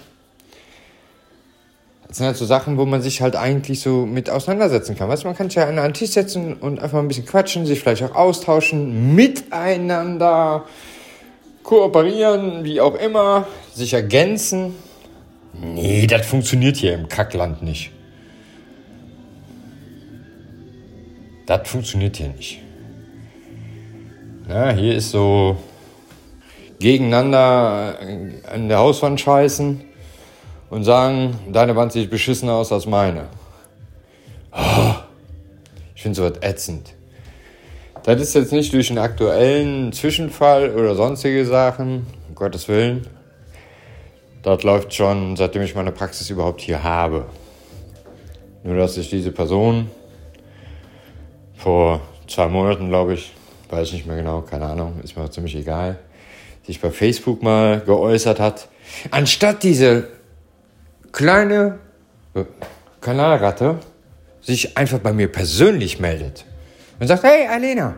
Das 2.07 2.17
sind 2.17 2.27
halt 2.27 2.37
so 2.37 2.45
Sachen, 2.45 2.77
wo 2.77 2.85
man 2.85 3.01
sich 3.01 3.21
halt 3.21 3.35
eigentlich 3.35 3.81
so 3.81 4.05
mit 4.05 4.29
auseinandersetzen 4.29 4.95
kann. 4.95 5.09
Weißt 5.09 5.23
du, 5.23 5.27
man 5.27 5.35
kann 5.35 5.49
sich 5.49 5.55
ja 5.55 5.67
an 5.67 5.79
einen 5.79 5.95
Tisch 5.95 6.11
setzen 6.11 6.53
und 6.53 6.79
einfach 6.79 6.99
ein 6.99 7.07
bisschen 7.07 7.25
quatschen, 7.25 7.65
sich 7.65 7.79
vielleicht 7.79 8.03
auch 8.03 8.13
austauschen, 8.13 9.15
miteinander 9.15 10.65
kooperieren, 11.63 12.63
wie 12.65 12.81
auch 12.81 12.95
immer, 12.95 13.47
sich 13.73 13.93
ergänzen. 13.93 14.75
Nee, 15.53 16.05
das 16.07 16.25
funktioniert 16.27 16.77
hier 16.77 16.93
im 16.93 17.07
Kackland 17.07 17.63
nicht. 17.63 17.91
Das 21.45 21.67
funktioniert 21.67 22.17
hier 22.17 22.29
nicht. 22.29 22.61
Ja, 24.47 24.71
hier 24.71 24.95
ist 24.95 25.11
so 25.11 25.57
gegeneinander 26.79 27.97
an 28.51 28.67
der 28.67 28.79
Hauswand 28.79 29.19
scheißen 29.19 29.81
und 30.69 30.83
sagen, 30.83 31.39
deine 31.51 31.75
Wand 31.75 31.91
sieht 31.91 32.09
beschissener 32.09 32.53
aus 32.53 32.71
als 32.71 32.85
meine. 32.85 33.27
Oh, 34.51 34.95
ich 35.95 36.01
finde 36.01 36.15
sowas 36.15 36.33
ätzend. 36.41 36.93
Das 38.03 38.19
ist 38.21 38.35
jetzt 38.35 38.51
nicht 38.51 38.73
durch 38.73 38.89
einen 38.89 38.99
aktuellen 38.99 39.93
Zwischenfall 39.93 40.75
oder 40.75 40.95
sonstige 40.95 41.45
Sachen, 41.45 42.05
um 42.27 42.35
Gottes 42.35 42.67
Willen. 42.67 43.07
Das 44.41 44.61
läuft 44.63 44.93
schon, 44.93 45.37
seitdem 45.37 45.61
ich 45.61 45.73
meine 45.73 45.93
Praxis 45.93 46.29
überhaupt 46.29 46.59
hier 46.59 46.83
habe. 46.83 47.25
Nur, 48.63 48.75
dass 48.75 48.95
sich 48.95 49.09
diese 49.09 49.31
Person 49.31 49.89
vor 51.55 52.01
zwei 52.27 52.47
Monaten, 52.47 52.89
glaube 52.89 53.13
ich, 53.13 53.31
weiß 53.69 53.87
ich 53.87 53.93
nicht 53.93 54.05
mehr 54.05 54.17
genau, 54.17 54.41
keine 54.41 54.65
Ahnung, 54.65 54.99
ist 55.01 55.15
mir 55.15 55.29
ziemlich 55.29 55.55
egal, 55.55 55.97
sich 56.65 56.79
bei 56.79 56.91
Facebook 56.91 57.43
mal 57.43 57.81
geäußert 57.81 58.39
hat, 58.39 58.67
anstatt 59.11 59.63
diese 59.63 60.07
kleine 61.11 61.79
äh, 62.33 62.43
Kanalratte 63.01 63.79
sich 64.41 64.77
einfach 64.77 64.99
bei 64.99 65.13
mir 65.13 65.31
persönlich 65.31 65.99
meldet 65.99 66.45
und 66.99 67.07
sagt, 67.07 67.23
hey 67.23 67.47
Alena, 67.47 67.95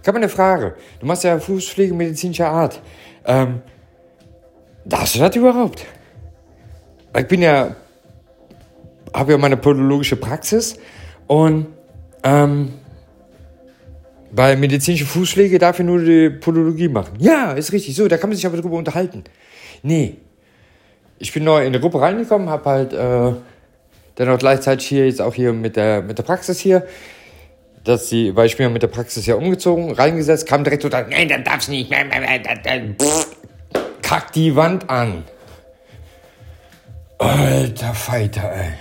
ich 0.00 0.08
habe 0.08 0.18
eine 0.18 0.28
Frage. 0.28 0.76
Du 1.00 1.06
machst 1.06 1.24
ja 1.24 1.38
Fußpflege 1.38 1.94
medizinischer 1.94 2.48
Art. 2.48 2.80
Ähm, 3.24 3.62
darfst 4.84 5.16
du 5.16 5.18
das 5.18 5.34
überhaupt? 5.34 5.84
Ich 7.18 7.26
bin 7.26 7.42
ja, 7.42 7.74
habe 9.12 9.32
ja 9.32 9.38
meine 9.38 9.56
podologische 9.56 10.16
Praxis 10.16 10.76
und 11.26 11.66
ähm, 12.22 12.74
bei 14.32 14.56
medizinischen 14.56 15.06
Fußschläge 15.06 15.58
darf 15.58 15.78
ich 15.78 15.86
nur 15.86 16.00
die 16.02 16.30
Podologie 16.30 16.88
machen. 16.88 17.14
Ja, 17.18 17.52
ist 17.52 17.72
richtig. 17.72 17.94
So, 17.94 18.08
da 18.08 18.16
kann 18.18 18.30
man 18.30 18.36
sich 18.36 18.46
aber 18.46 18.56
drüber 18.60 18.76
unterhalten. 18.76 19.24
Nee. 19.82 20.16
Ich 21.18 21.32
bin 21.32 21.44
neu 21.44 21.64
in 21.64 21.72
die 21.72 21.80
Gruppe 21.80 22.00
reingekommen, 22.00 22.50
habe 22.50 22.68
halt 22.68 22.92
äh, 22.92 23.32
dann 24.16 24.28
auch 24.28 24.38
gleichzeitig 24.38 24.86
hier 24.86 25.06
jetzt 25.06 25.22
auch 25.22 25.34
hier 25.34 25.52
mit 25.52 25.76
der, 25.76 26.02
mit 26.02 26.18
der 26.18 26.24
Praxis 26.24 26.58
hier, 26.58 26.86
dass 27.84 28.08
sie, 28.08 28.36
weil 28.36 28.46
ich 28.46 28.56
bin 28.56 28.64
ja 28.64 28.70
mit 28.70 28.82
der 28.82 28.88
Praxis 28.88 29.24
ja 29.24 29.36
umgezogen, 29.36 29.92
reingesetzt, 29.92 30.46
kam 30.46 30.64
direkt 30.64 30.82
so, 30.82 30.88
nein, 30.88 31.28
dann 31.28 31.44
darf's 31.44 31.68
nicht, 31.68 31.90
kack 34.02 34.32
die 34.32 34.54
Wand 34.56 34.90
an. 34.90 35.24
Alter 37.18 37.94
Fighter, 37.94 38.52
ey. 38.52 38.72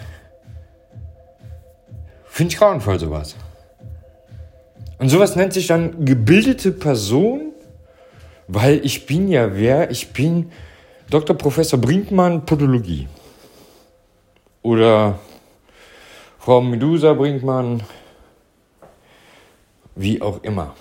Finde 2.25 2.51
ich 2.51 2.59
grauenvoll 2.59 2.99
sowas. 2.99 3.35
Und 5.05 5.09
sowas 5.09 5.35
nennt 5.35 5.53
sich 5.53 5.67
dann 5.67 6.03
gebildete 6.03 6.71
Person, 6.71 7.53
weil 8.47 8.83
ich 8.83 9.05
bin 9.05 9.27
ja 9.27 9.55
wer? 9.55 9.91
Ich 9.91 10.13
bin 10.13 10.51
Dr. 11.11 11.37
Professor 11.37 11.79
Brinkmann 11.79 12.43
Podologie. 12.43 13.07
Oder 14.63 15.19
Frau 16.39 16.59
Medusa 16.59 17.13
Brinkmann, 17.13 17.83
wie 19.93 20.19
auch 20.23 20.41
immer. 20.41 20.73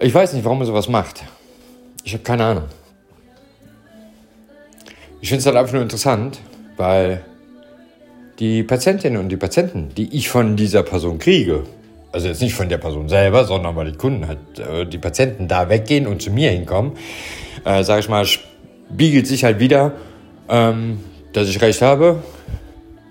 Ich 0.00 0.14
weiß 0.14 0.32
nicht, 0.32 0.44
warum 0.46 0.60
man 0.60 0.66
sowas 0.66 0.88
macht. 0.88 1.22
Ich 2.02 2.14
habe 2.14 2.22
keine 2.22 2.46
Ahnung. 2.46 2.68
Ich 5.20 5.28
finde 5.28 5.40
es 5.40 5.44
halt 5.44 5.56
einfach 5.56 5.74
nur 5.74 5.82
interessant, 5.82 6.40
weil 6.78 7.22
die 8.38 8.62
Patientinnen 8.62 9.20
und 9.20 9.28
die 9.28 9.36
Patienten, 9.36 9.90
die 9.96 10.14
ich 10.16 10.28
von 10.28 10.56
dieser 10.56 10.82
Person 10.82 11.18
kriege, 11.18 11.64
also 12.12 12.28
jetzt 12.28 12.42
nicht 12.42 12.54
von 12.54 12.68
der 12.68 12.78
Person 12.78 13.08
selber, 13.08 13.44
sondern 13.44 13.74
weil 13.76 13.90
die 13.90 13.98
Kunden 13.98 14.26
halt, 14.28 14.92
die 14.92 14.98
Patienten 14.98 15.48
da 15.48 15.68
weggehen 15.68 16.06
und 16.06 16.22
zu 16.22 16.30
mir 16.30 16.50
hinkommen, 16.50 16.92
äh, 17.64 17.82
sage 17.82 18.00
ich 18.00 18.08
mal, 18.08 18.24
spiegelt 18.24 19.26
sich 19.26 19.44
halt 19.44 19.58
wieder, 19.58 19.92
ähm, 20.48 21.00
dass 21.32 21.48
ich 21.48 21.60
recht 21.60 21.82
habe, 21.82 22.22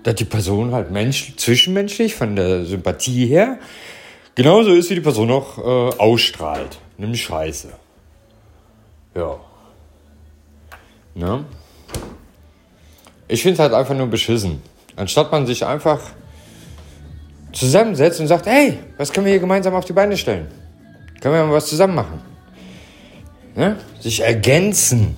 dass 0.02 0.14
die 0.14 0.24
Person 0.24 0.72
halt 0.72 0.90
mensch, 0.90 1.34
zwischenmenschlich 1.36 2.14
von 2.14 2.36
der 2.36 2.64
Sympathie 2.64 3.26
her 3.26 3.58
genauso 4.34 4.72
ist, 4.72 4.90
wie 4.90 4.94
die 4.94 5.00
Person 5.00 5.30
auch 5.30 5.58
äh, 5.58 5.96
ausstrahlt. 5.98 6.78
Nämlich 6.96 7.22
Scheiße. 7.24 7.68
Ja. 9.14 9.36
Ne? 11.14 11.44
Ich 13.28 13.42
finde 13.42 13.54
es 13.54 13.58
halt 13.60 13.72
einfach 13.72 13.94
nur 13.94 14.06
beschissen. 14.06 14.62
Anstatt 14.96 15.32
man 15.32 15.46
sich 15.46 15.64
einfach 15.64 16.00
zusammensetzt 17.52 18.20
und 18.20 18.26
sagt, 18.26 18.46
hey, 18.46 18.78
was 18.96 19.12
können 19.12 19.26
wir 19.26 19.32
hier 19.32 19.40
gemeinsam 19.40 19.74
auf 19.74 19.84
die 19.84 19.92
Beine 19.92 20.16
stellen? 20.16 20.46
Können 21.20 21.34
wir 21.34 21.44
mal 21.44 21.52
was 21.52 21.66
zusammen 21.66 21.94
machen? 21.94 22.20
Ne? 23.54 23.76
Sich 24.00 24.20
ergänzen. 24.20 25.16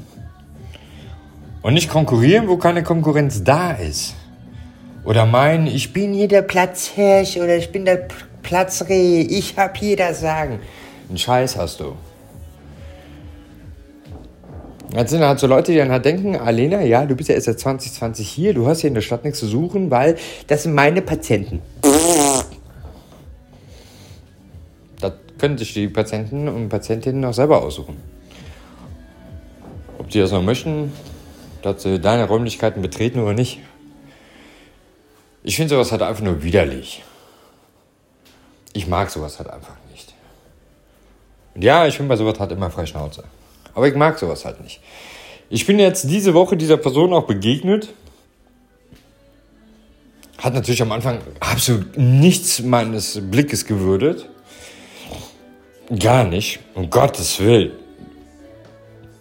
Und 1.62 1.74
nicht 1.74 1.90
konkurrieren, 1.90 2.48
wo 2.48 2.58
keine 2.58 2.82
Konkurrenz 2.82 3.42
da 3.42 3.72
ist. 3.72 4.14
Oder 5.04 5.26
meinen, 5.26 5.66
ich 5.66 5.92
bin 5.92 6.12
hier 6.12 6.28
der 6.28 6.42
Platzhirsch 6.42 7.36
oder 7.36 7.56
ich 7.56 7.72
bin 7.72 7.84
der 7.84 8.06
Platzreh, 8.42 9.20
ich 9.22 9.56
hab 9.56 9.76
hier 9.76 9.96
das 9.96 10.20
Sagen. 10.20 10.60
Einen 11.08 11.18
Scheiß 11.18 11.56
hast 11.56 11.80
du. 11.80 11.96
Jetzt 14.94 15.10
sind 15.10 15.22
halt 15.22 15.38
so 15.38 15.46
Leute, 15.46 15.72
die 15.72 15.78
dann 15.78 15.90
halt 15.90 16.04
denken, 16.04 16.36
Alena, 16.36 16.80
ja, 16.82 17.04
du 17.06 17.16
bist 17.16 17.28
ja 17.28 17.34
erst 17.34 17.46
seit 17.46 17.58
2020 17.58 18.28
hier, 18.28 18.54
du 18.54 18.66
hast 18.66 18.80
hier 18.80 18.88
in 18.88 18.94
der 18.94 19.02
Stadt 19.02 19.24
nichts 19.24 19.40
zu 19.40 19.46
suchen, 19.46 19.90
weil 19.90 20.16
das 20.46 20.62
sind 20.62 20.74
meine 20.74 21.02
Patienten. 21.02 21.60
Das 25.00 25.12
können 25.38 25.58
sich 25.58 25.74
die 25.74 25.88
Patienten 25.88 26.48
und 26.48 26.68
Patientinnen 26.68 27.24
auch 27.24 27.34
selber 27.34 27.62
aussuchen. 27.62 27.96
Ob 29.98 30.08
die 30.08 30.20
das 30.20 30.30
noch 30.30 30.42
möchten, 30.42 30.92
dass 31.62 31.82
sie 31.82 31.98
deine 31.98 32.28
Räumlichkeiten 32.28 32.80
betreten 32.80 33.18
oder 33.18 33.34
nicht. 33.34 33.60
Ich 35.42 35.56
finde 35.56 35.74
sowas 35.74 35.90
halt 35.90 36.02
einfach 36.02 36.22
nur 36.22 36.42
widerlich. 36.42 37.02
Ich 38.72 38.86
mag 38.86 39.10
sowas 39.10 39.38
halt 39.38 39.50
einfach 39.50 39.74
nicht. 39.90 40.14
Und 41.54 41.62
ja, 41.64 41.86
ich 41.86 41.98
bin 41.98 42.08
bei 42.08 42.16
sowas 42.16 42.38
halt 42.38 42.52
immer 42.52 42.70
frei 42.70 42.86
Schnauze. 42.86 43.24
Aber 43.76 43.86
ich 43.86 43.94
mag 43.94 44.18
sowas 44.18 44.46
halt 44.46 44.62
nicht. 44.62 44.80
Ich 45.50 45.66
bin 45.66 45.78
jetzt 45.78 46.10
diese 46.10 46.32
Woche 46.32 46.56
dieser 46.56 46.78
Person 46.78 47.12
auch 47.12 47.26
begegnet. 47.26 47.92
Hat 50.38 50.54
natürlich 50.54 50.80
am 50.80 50.92
Anfang 50.92 51.18
absolut 51.40 51.96
nichts 51.98 52.62
meines 52.62 53.20
Blickes 53.30 53.66
gewürdet. 53.66 54.30
Gar 55.98 56.24
nicht. 56.24 56.60
Um 56.74 56.88
Gottes 56.88 57.38
Willen. 57.38 57.72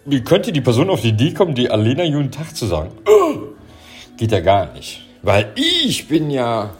Wie 0.06 0.24
könnte 0.24 0.52
die 0.52 0.62
Person 0.62 0.88
auf 0.88 1.02
die 1.02 1.10
Idee 1.10 1.34
kommen, 1.34 1.54
die 1.54 1.70
Alena 1.70 2.04
jeden 2.04 2.30
Tag 2.30 2.56
zu 2.56 2.64
sagen? 2.64 2.92
Geht 4.16 4.32
ja 4.32 4.40
gar 4.40 4.72
nicht. 4.72 5.06
Weil 5.22 5.52
ich 5.54 6.08
bin 6.08 6.30
ja. 6.30 6.70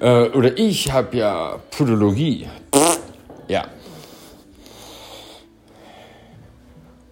Äh, 0.00 0.28
oder 0.30 0.58
ich 0.58 0.90
habe 0.90 1.16
ja 1.16 1.60
Podologie. 1.70 2.48
Ja. 3.46 3.68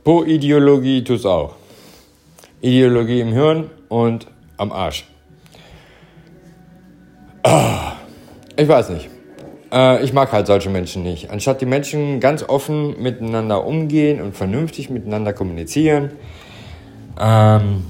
Po-Ideologie 0.09 1.05
tut's 1.05 1.27
auch. 1.27 1.57
Ideologie 2.63 3.21
im 3.21 3.35
Hirn 3.35 3.69
und 3.91 4.27
am 4.57 4.73
Arsch. 4.73 5.05
Ah, 7.43 7.93
ich 8.57 8.67
weiß 8.67 8.89
nicht. 8.89 9.11
Äh, 9.71 10.03
ich 10.03 10.15
mag 10.15 10.33
halt 10.33 10.47
solche 10.47 10.71
Menschen 10.71 11.03
nicht. 11.03 11.29
Anstatt 11.29 11.61
die 11.61 11.67
Menschen 11.67 12.21
ganz 12.21 12.43
offen 12.43 12.99
miteinander 13.03 13.67
umgehen 13.67 14.23
und 14.23 14.35
vernünftig 14.35 14.89
miteinander 14.89 15.35
kommunizieren, 15.35 16.13
ähm, 17.21 17.85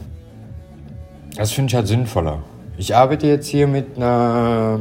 das 1.37 1.53
finde 1.53 1.69
ich 1.69 1.77
halt 1.77 1.87
sinnvoller. 1.87 2.43
Ich 2.79 2.97
arbeite 2.97 3.29
jetzt 3.29 3.47
hier 3.47 3.69
mit 3.69 3.97
einer, 3.97 4.81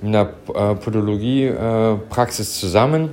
mit 0.00 0.14
einer 0.14 0.34
äh, 0.54 0.76
Podologie-Praxis 0.76 2.48
äh, 2.48 2.60
zusammen 2.60 3.08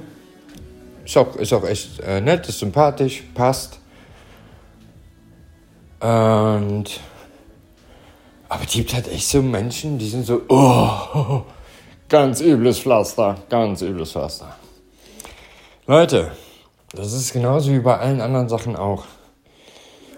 ist 1.07 1.15
auch, 1.15 1.35
ist 1.37 1.53
auch 1.53 1.63
echt 1.63 2.01
äh, 2.01 2.19
nett, 2.19 2.47
ist 2.49 2.59
sympathisch, 2.59 3.23
passt. 3.33 3.79
Und. 5.99 6.99
Aber 8.49 8.63
es 8.63 8.71
gibt 8.71 8.93
halt 8.93 9.11
echt 9.11 9.27
so 9.27 9.41
Menschen, 9.41 9.97
die 9.97 10.07
sind 10.07 10.25
so, 10.25 10.41
oh, 10.47 11.43
ganz 12.09 12.39
übles 12.39 12.79
Pflaster, 12.79 13.35
ganz 13.49 13.81
übles 13.81 14.11
Pflaster. 14.11 14.55
Leute, 15.85 16.31
das 16.93 17.13
ist 17.13 17.33
genauso 17.33 17.71
wie 17.71 17.79
bei 17.79 17.97
allen 17.97 18.21
anderen 18.21 18.47
Sachen 18.47 18.75
auch. 18.75 19.05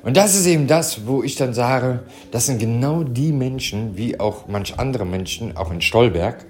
Und 0.04 0.16
das 0.16 0.36
ist 0.36 0.46
eben 0.46 0.68
das, 0.68 1.08
wo 1.08 1.24
ich 1.24 1.36
dann 1.36 1.54
sage, 1.54 2.04
das 2.32 2.46
sind 2.46 2.60
genau 2.60 3.04
die 3.04 3.32
Menschen, 3.32 3.98
wie 3.98 4.20
auch 4.20 4.48
manch 4.48 4.80
andere 4.80 5.06
Menschen, 5.06 5.58
auch 5.58 5.72
in 5.72 5.82
Stolberg, 5.82 6.46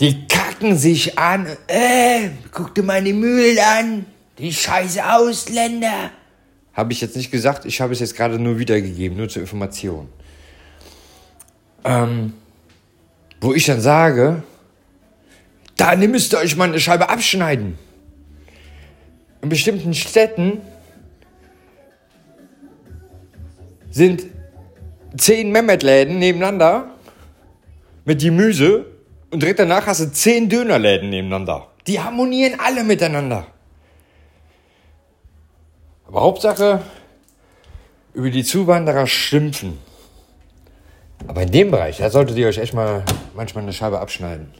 die 0.00 0.26
kacken 0.56 0.76
sich 0.76 1.18
an. 1.18 1.46
Äh, 1.66 2.30
guck 2.52 2.74
dir 2.74 2.82
meine 2.82 3.12
Mühlen 3.12 3.58
an. 3.58 4.06
Die 4.38 4.52
scheiße 4.52 5.02
Ausländer. 5.04 6.10
Habe 6.72 6.92
ich 6.92 7.00
jetzt 7.00 7.16
nicht 7.16 7.30
gesagt, 7.30 7.64
ich 7.64 7.80
habe 7.80 7.92
es 7.92 8.00
jetzt 8.00 8.16
gerade 8.16 8.38
nur 8.38 8.58
wiedergegeben, 8.58 9.16
nur 9.16 9.28
zur 9.28 9.42
Information. 9.42 10.08
Ähm, 11.84 12.34
wo 13.40 13.54
ich 13.54 13.64
dann 13.66 13.80
sage, 13.80 14.42
da 15.76 15.96
müsst 15.96 16.32
ihr 16.34 16.38
euch 16.38 16.56
mal 16.56 16.68
eine 16.68 16.80
Scheibe 16.80 17.08
abschneiden. 17.08 17.78
In 19.42 19.48
bestimmten 19.48 19.94
Städten 19.94 20.60
sind 23.90 24.24
zehn 25.16 25.50
Mehmet-Läden 25.50 26.18
nebeneinander 26.18 26.90
mit 28.04 28.20
Gemüse 28.20 28.95
und 29.36 29.40
direkt 29.40 29.58
danach 29.58 29.86
hast 29.86 30.00
du 30.00 30.10
zehn 30.10 30.48
Dönerläden 30.48 31.10
nebeneinander. 31.10 31.66
Die 31.86 32.00
harmonieren 32.00 32.58
alle 32.58 32.82
miteinander. 32.82 33.46
Aber 36.08 36.22
Hauptsache, 36.22 36.80
über 38.14 38.30
die 38.30 38.44
Zuwanderer 38.44 39.06
schimpfen. 39.06 39.76
Aber 41.28 41.42
in 41.42 41.50
dem 41.50 41.70
Bereich, 41.70 41.98
da 41.98 42.08
solltet 42.08 42.38
ihr 42.38 42.48
euch 42.48 42.56
echt 42.56 42.72
mal 42.72 43.04
manchmal 43.34 43.64
eine 43.64 43.74
Scheibe 43.74 44.00
abschneiden. 44.00 44.54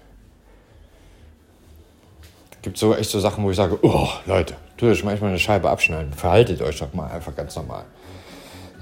Gibt 2.61 2.77
so 2.77 2.95
echt 2.95 3.09
so 3.09 3.19
Sachen, 3.19 3.45
wo 3.45 3.51
ich 3.51 3.57
sage, 3.57 3.79
oh 3.81 4.11
Leute, 4.27 4.57
tut 4.77 4.91
euch 4.91 5.03
manchmal 5.03 5.31
eine 5.31 5.39
Scheibe 5.39 5.71
abschneiden. 5.71 6.12
Verhaltet 6.12 6.61
euch 6.61 6.79
doch 6.81 6.93
mal 6.93 7.11
einfach 7.11 7.35
ganz 7.35 7.57
normal. 7.57 7.87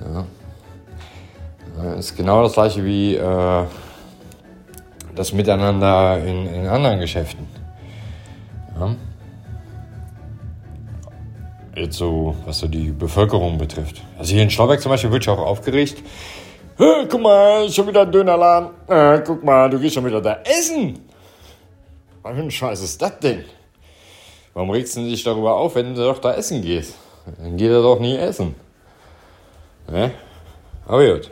Ja. 0.01 0.27
Das 1.77 2.07
ist 2.07 2.17
genau 2.17 2.43
das 2.43 2.55
gleiche 2.55 2.85
wie 2.85 3.15
äh, 3.15 3.65
das 5.15 5.33
Miteinander 5.33 6.19
in, 6.25 6.47
in 6.47 6.67
anderen 6.67 7.01
Geschäften. 7.01 7.47
Ja. 8.79 8.95
Jetzt 11.77 11.97
so, 11.97 12.37
was 12.47 12.61
so 12.61 12.69
die 12.69 12.91
Bevölkerung 12.91 13.59
betrifft. 13.59 14.03
Also 14.19 14.35
hier 14.35 14.43
in 14.43 14.51
Schlauberg 14.51 14.81
zum 14.81 14.91
Beispiel 14.91 15.11
wird 15.11 15.25
ich 15.25 15.29
auch 15.29 15.39
aufgeregt. 15.39 16.03
Hey, 16.77 17.07
guck 17.09 17.21
mal, 17.21 17.69
schon 17.71 17.87
wieder 17.89 18.03
ein 18.03 18.13
Dönerladen. 18.13 18.71
Äh, 18.89 19.21
guck 19.25 19.43
mal, 19.45 19.71
du 19.71 19.79
gehst 19.79 19.95
schon 19.95 20.05
wieder 20.05 20.21
da 20.21 20.39
essen. 20.45 20.99
Was 22.23 22.35
für 22.35 22.43
ein 22.43 22.51
Scheiß 22.51 22.83
ist 22.83 23.03
das 23.03 23.19
denn? 23.19 23.45
Warum 24.55 24.71
regst 24.71 24.97
du 24.97 25.01
dich 25.01 25.23
darüber 25.25 25.57
auf, 25.57 25.75
wenn 25.75 25.95
du 25.95 26.03
doch 26.03 26.19
da 26.19 26.35
essen 26.35 26.63
gehst? 26.63 26.95
Dann 27.39 27.57
geht 27.57 27.71
er 27.71 27.83
doch 27.83 27.99
nie 27.99 28.17
essen. 28.17 28.55
Ne? 29.91 30.13
Aber 30.87 31.07
gut. 31.07 31.31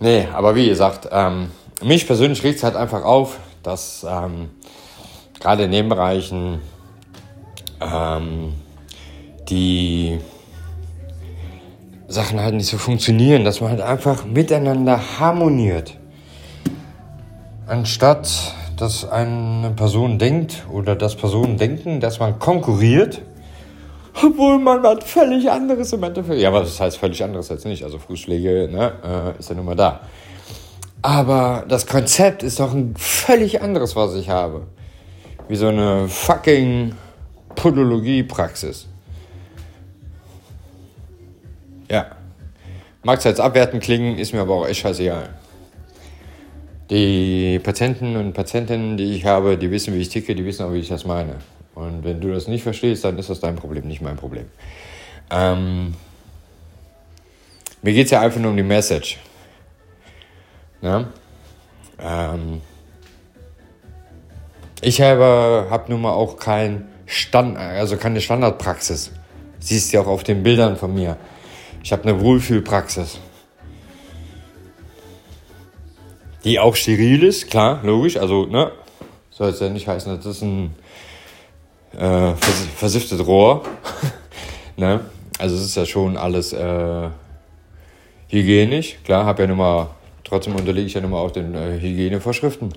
Nee, 0.00 0.26
aber 0.32 0.54
wie 0.54 0.68
gesagt, 0.68 1.08
ähm, 1.10 1.50
mich 1.82 2.06
persönlich 2.06 2.42
regt 2.42 2.58
es 2.58 2.64
halt 2.64 2.76
einfach 2.76 3.04
auf, 3.04 3.38
dass 3.62 4.06
ähm, 4.08 4.50
gerade 5.40 5.64
in 5.64 5.72
den 5.72 5.88
Bereichen 5.88 6.60
ähm, 7.80 8.54
die 9.48 10.18
Sachen 12.08 12.40
halt 12.40 12.54
nicht 12.54 12.68
so 12.68 12.78
funktionieren, 12.78 13.44
dass 13.44 13.60
man 13.60 13.70
halt 13.70 13.80
einfach 13.80 14.24
miteinander 14.24 15.00
harmoniert. 15.18 15.98
Anstatt 17.66 18.54
dass 18.76 19.08
eine 19.08 19.70
Person 19.70 20.18
denkt 20.18 20.64
oder 20.70 20.96
dass 20.96 21.14
Personen 21.14 21.56
denken, 21.56 22.00
dass 22.00 22.18
man 22.18 22.38
konkurriert, 22.38 23.22
obwohl 24.14 24.58
man 24.58 24.82
was 24.82 25.04
völlig 25.04 25.50
anderes 25.50 25.92
im 25.92 26.02
Endeffekt. 26.02 26.40
Ja, 26.40 26.52
was 26.52 26.80
heißt 26.80 26.98
völlig 26.98 27.22
anderes 27.22 27.48
jetzt 27.48 27.66
nicht? 27.66 27.84
Also 27.84 27.98
Fußschläge 27.98 28.68
ne, 28.70 28.92
äh, 29.36 29.38
ist 29.38 29.48
ja 29.48 29.54
nun 29.54 29.66
mal 29.66 29.76
da. 29.76 30.00
Aber 31.04 31.66
das 31.68 31.86
Konzept 31.86 32.42
ist 32.42 32.60
doch 32.60 32.72
ein 32.72 32.94
völlig 32.96 33.60
anderes, 33.60 33.94
was 33.94 34.14
ich 34.14 34.30
habe. 34.30 34.68
Wie 35.48 35.56
so 35.56 35.68
eine 35.68 36.08
fucking 36.08 36.94
Podologie-Praxis. 37.56 38.88
Ja. 41.90 42.06
Mag 43.02 43.18
es 43.18 43.24
jetzt 43.24 43.38
abwerten 43.38 43.80
klingen, 43.80 44.16
ist 44.16 44.32
mir 44.32 44.40
aber 44.40 44.54
auch 44.54 44.66
echt 44.66 44.80
scheißegal. 44.80 45.28
Die 46.88 47.58
Patienten 47.58 48.16
und 48.16 48.32
Patientinnen, 48.32 48.96
die 48.96 49.14
ich 49.14 49.26
habe, 49.26 49.58
die 49.58 49.70
wissen, 49.70 49.92
wie 49.92 50.00
ich 50.00 50.08
ticke, 50.08 50.34
die 50.34 50.46
wissen 50.46 50.64
auch, 50.64 50.72
wie 50.72 50.78
ich 50.78 50.88
das 50.88 51.04
meine. 51.04 51.34
Und 51.74 52.02
wenn 52.02 52.18
du 52.18 52.32
das 52.32 52.48
nicht 52.48 52.62
verstehst, 52.62 53.04
dann 53.04 53.18
ist 53.18 53.28
das 53.28 53.40
dein 53.40 53.56
Problem, 53.56 53.86
nicht 53.86 54.00
mein 54.00 54.16
Problem. 54.16 54.46
Ähm, 55.30 55.92
mir 57.82 57.92
geht 57.92 58.06
es 58.06 58.10
ja 58.10 58.22
einfach 58.22 58.40
nur 58.40 58.52
um 58.52 58.56
die 58.56 58.62
Message. 58.62 59.18
Ne? 60.84 61.06
Ähm, 61.98 62.60
ich 64.82 65.00
habe, 65.00 65.66
habe 65.70 65.90
nun 65.90 66.02
mal 66.02 66.12
auch 66.12 66.36
kein 66.36 66.88
Stand, 67.06 67.56
also 67.56 67.96
keine 67.96 68.20
Standardpraxis. 68.20 69.10
Siehst 69.60 69.92
du 69.92 69.96
ja 69.96 70.02
auch 70.02 70.08
auf 70.08 70.24
den 70.24 70.42
Bildern 70.42 70.76
von 70.76 70.92
mir. 70.92 71.16
Ich 71.82 71.90
habe 71.90 72.02
eine 72.02 72.20
Wohlfühlpraxis. 72.20 73.18
Die 76.44 76.60
auch 76.60 76.76
steril 76.76 77.22
ist, 77.22 77.48
klar, 77.48 77.80
logisch. 77.82 78.18
Also, 78.18 78.44
ne? 78.44 78.70
Soll 79.30 79.48
es 79.48 79.60
ja 79.60 79.70
nicht 79.70 79.88
heißen, 79.88 80.14
das 80.14 80.26
ist 80.26 80.42
ein 80.42 80.74
äh, 81.96 82.34
versifftes 82.76 83.26
Rohr. 83.26 83.62
ne? 84.76 85.00
Also, 85.38 85.56
es 85.56 85.62
ist 85.62 85.76
ja 85.76 85.86
schon 85.86 86.18
alles 86.18 86.52
äh, 86.52 87.08
hygienisch. 88.28 88.98
Klar, 89.04 89.24
habe 89.24 89.44
ja 89.44 89.48
nun 89.48 89.56
mal, 89.56 89.88
trotzdem 90.34 90.56
unterliege 90.56 90.86
ich 90.88 90.94
ja 90.94 91.00
nun 91.00 91.14
auch 91.14 91.30
den 91.30 91.54
äh, 91.54 91.80
Hygienevorschriften. 91.80 92.74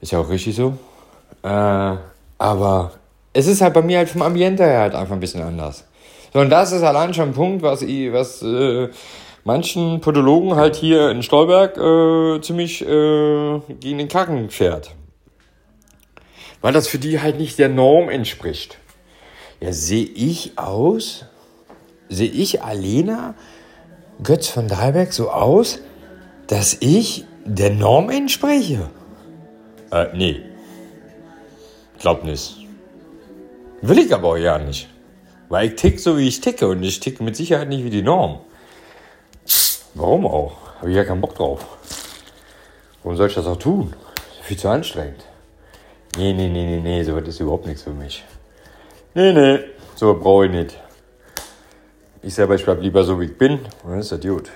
Ist 0.00 0.10
ja 0.10 0.18
auch 0.18 0.28
richtig 0.28 0.56
so. 0.56 0.76
Äh, 1.44 1.96
aber 2.38 2.92
es 3.32 3.46
ist 3.46 3.60
halt 3.60 3.74
bei 3.74 3.82
mir 3.82 3.98
halt 3.98 4.08
vom 4.08 4.22
Ambiente 4.22 4.64
her 4.64 4.80
halt 4.80 4.94
einfach 4.94 5.14
ein 5.14 5.20
bisschen 5.20 5.42
anders. 5.42 5.84
So, 6.32 6.40
und 6.40 6.50
das 6.50 6.72
ist 6.72 6.82
allein 6.82 7.14
schon 7.14 7.28
ein 7.28 7.34
Punkt, 7.34 7.62
was, 7.62 7.82
ich, 7.82 8.12
was 8.12 8.42
äh, 8.42 8.88
manchen 9.44 10.00
Podologen 10.00 10.56
halt 10.56 10.74
hier 10.74 11.10
in 11.10 11.22
Stolberg 11.22 11.76
äh, 11.76 12.40
ziemlich 12.40 12.82
äh, 12.82 13.60
gegen 13.80 13.98
den 13.98 14.08
Kacken 14.08 14.50
fährt. 14.50 14.90
Weil 16.60 16.72
das 16.72 16.88
für 16.88 16.98
die 16.98 17.20
halt 17.20 17.38
nicht 17.38 17.58
der 17.60 17.68
Norm 17.68 18.08
entspricht. 18.08 18.78
Ja, 19.60 19.72
sehe 19.72 20.04
ich 20.04 20.58
aus? 20.58 21.24
Sehe 22.08 22.30
ich 22.30 22.62
Alena 22.62 23.34
Götz 24.22 24.48
von 24.48 24.66
Dalberg 24.66 25.12
so 25.12 25.30
aus, 25.30 25.78
dass 26.48 26.76
ich 26.80 27.24
der 27.44 27.70
Norm 27.70 28.10
entspreche? 28.10 28.90
Äh, 29.92 30.06
nee. 30.14 30.42
Glaub 32.00 32.24
nicht. 32.24 32.66
Will 33.80 33.98
ich 33.98 34.12
aber 34.12 34.28
auch 34.28 34.36
ja 34.36 34.58
nicht. 34.58 34.88
Weil 35.48 35.68
ich 35.68 35.76
tick 35.76 36.00
so, 36.00 36.18
wie 36.18 36.28
ich 36.28 36.40
ticke 36.40 36.66
und 36.68 36.82
ich 36.82 37.00
ticke 37.00 37.22
mit 37.22 37.36
Sicherheit 37.36 37.68
nicht 37.68 37.84
wie 37.84 37.90
die 37.90 38.02
Norm. 38.02 38.40
Warum 39.94 40.26
auch? 40.26 40.56
Habe 40.78 40.90
ich 40.90 40.96
ja 40.96 41.04
keinen 41.04 41.20
Bock 41.20 41.34
drauf. 41.34 41.66
Warum 43.02 43.16
soll 43.16 43.28
ich 43.28 43.34
das 43.34 43.46
auch 43.46 43.56
tun? 43.56 43.94
Viel 44.42 44.58
zu 44.58 44.68
anstrengend. 44.68 45.24
Nee, 46.16 46.32
nee, 46.32 46.48
nee, 46.48 46.66
nee, 46.66 46.80
nee, 46.80 47.02
so 47.02 47.14
wird 47.14 47.28
ist 47.28 47.40
überhaupt 47.40 47.66
nichts 47.66 47.82
für 47.82 47.90
mich. 47.90 48.24
Nee, 49.14 49.32
nee, 49.32 49.60
so 49.94 50.14
brauche 50.14 50.46
ich 50.46 50.52
nicht. 50.52 50.78
Ich 52.22 52.34
selber, 52.34 52.54
ich 52.54 52.64
bleib 52.64 52.82
lieber 52.82 53.04
so, 53.04 53.20
wie 53.20 53.26
ich 53.26 53.38
bin. 53.38 53.60
Und 53.82 53.90
dann 53.90 54.00
ist 54.00 54.12
das 54.12 54.20
gut. 54.20 54.50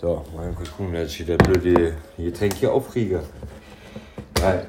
So, 0.00 0.24
mal 0.34 0.52
gucken, 0.76 0.92
dass 0.92 1.12
ich 1.12 1.20
wieder 1.20 1.36
blöde 1.36 1.94
Getränk 2.18 2.54
hier 2.54 2.72
aufkriege. 2.72 3.22
Weil 4.40 4.66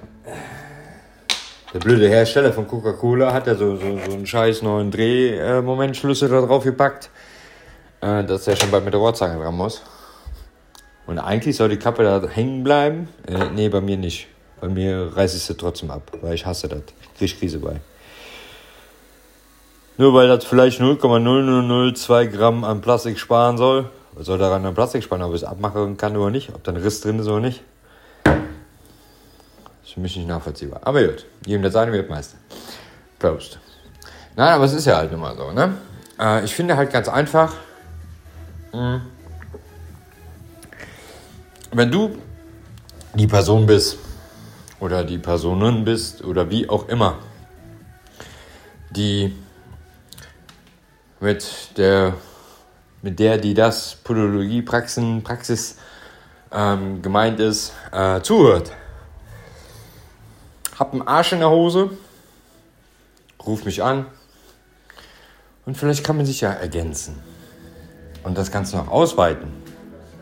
der 1.74 1.80
blöde 1.80 2.08
Hersteller 2.08 2.54
von 2.54 2.68
Coca-Cola 2.68 3.34
hat 3.34 3.48
ja 3.48 3.56
so, 3.56 3.76
so, 3.76 3.82
so 3.82 4.14
einen 4.14 4.26
scheiß 4.26 4.62
neuen 4.62 4.92
Drehmomentschlüssel 4.92 6.30
da 6.30 6.42
drauf 6.42 6.64
gepackt, 6.64 7.10
äh, 8.02 8.24
dass 8.24 8.46
der 8.46 8.56
schon 8.56 8.70
bald 8.70 8.86
mit 8.86 8.94
der 8.94 9.02
Rohrzange 9.02 9.42
dran 9.42 9.56
muss. 9.56 9.82
Und 11.08 11.20
eigentlich 11.20 11.56
soll 11.56 11.70
die 11.70 11.78
Kappe 11.78 12.04
da 12.04 12.26
hängen 12.28 12.64
bleiben. 12.64 13.10
Äh, 13.28 13.50
nee, 13.54 13.70
bei 13.70 13.82
mir 13.82 13.98
nicht. 13.98 14.28
Bei 14.62 14.70
mir 14.70 15.12
reiße 15.16 15.38
ich 15.38 15.44
sie 15.44 15.58
trotzdem 15.58 15.92
ab, 15.92 16.12
weil 16.22 16.36
ich 16.36 16.46
hasse 16.46 16.68
das. 16.68 16.82
Krieg 17.18 17.34
ich 17.34 17.40
Krise 17.40 17.60
bei. 17.60 17.82
Nur 19.98 20.14
weil 20.14 20.28
das 20.28 20.46
vielleicht 20.46 20.80
0,0002 20.82 22.28
Gramm 22.28 22.64
an 22.64 22.82
Plastik 22.82 23.18
sparen 23.18 23.58
soll. 23.58 23.90
Soll 24.18 24.38
daran 24.38 24.66
an 24.66 24.74
Plastik 24.74 25.04
sparen, 25.04 25.24
ob 25.24 25.34
ich 25.34 25.42
es 25.42 25.48
abmachen 25.48 25.98
kann 25.98 26.16
oder 26.16 26.32
nicht, 26.32 26.50
ob 26.54 26.64
da 26.64 26.72
ein 26.72 26.78
Riss 26.78 27.02
drin 27.02 27.20
ist 27.20 27.28
oder 27.28 27.42
nicht 27.42 27.62
für 29.96 30.02
mich 30.02 30.18
nicht 30.18 30.28
nachvollziehbar. 30.28 30.82
Aber 30.84 31.02
gut, 31.02 31.26
jedem 31.46 31.62
der 31.62 31.72
seine 31.72 31.94
wird 31.94 32.10
Meister. 32.10 32.38
Prost. 33.18 33.60
Nein, 34.36 34.54
aber 34.54 34.66
es 34.66 34.74
ist 34.74 34.84
ja 34.86 34.98
halt 34.98 35.14
immer 35.14 35.34
so, 35.38 35.54
ne? 35.54 35.78
Äh, 36.20 36.44
ich 36.44 36.54
finde 36.54 36.76
halt 36.76 36.92
ganz 36.92 37.08
einfach, 37.08 37.54
mh, 38.74 38.96
hm, 38.96 39.02
wenn 41.72 41.92
du 41.92 42.18
die 43.14 43.28
Person 43.28 43.66
bist 43.66 43.98
oder 44.82 45.06
die 45.06 45.18
Personen 45.18 45.86
bist 45.86 46.26
oder 46.26 46.50
wie 46.50 46.68
auch 46.68 46.90
immer, 46.90 47.20
die 48.90 49.34
mit 51.22 51.78
der, 51.78 52.16
mit 53.06 53.20
der, 53.20 53.38
die 53.38 53.54
das 53.54 53.98
Podologie-Praxis 54.04 55.24
Praxis, 55.24 55.78
ähm, 56.52 57.04
gemeint 57.04 57.40
ist, 57.40 57.72
äh, 57.92 58.20
zuhört 58.22 58.72
hab 60.78 60.92
einen 60.92 61.08
Arsch 61.08 61.32
in 61.32 61.40
der 61.40 61.50
Hose, 61.50 61.92
ruf 63.46 63.64
mich 63.64 63.82
an 63.82 64.08
und 65.66 65.78
vielleicht 65.78 66.04
kann 66.04 66.18
man 66.18 66.26
sich 66.26 66.42
ja 66.42 66.52
ergänzen 66.52 67.22
und 68.24 68.38
das 68.38 68.52
Ganze 68.52 68.76
noch 68.78 68.90
ausweiten. 68.90 69.54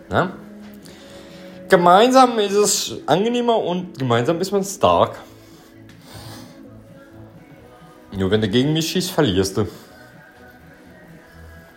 Na? 0.09 0.33
Gemeinsam 1.69 2.37
ist 2.37 2.53
es 2.53 2.97
angenehmer 3.07 3.57
und 3.57 3.97
gemeinsam 3.97 4.39
ist 4.41 4.51
man 4.51 4.63
stark. 4.63 5.17
Nur 8.11 8.29
wenn 8.29 8.41
du 8.41 8.49
gegen 8.49 8.73
mich 8.73 8.91
schießt, 8.91 9.09
verlierst 9.09 9.57
du. 9.57 9.67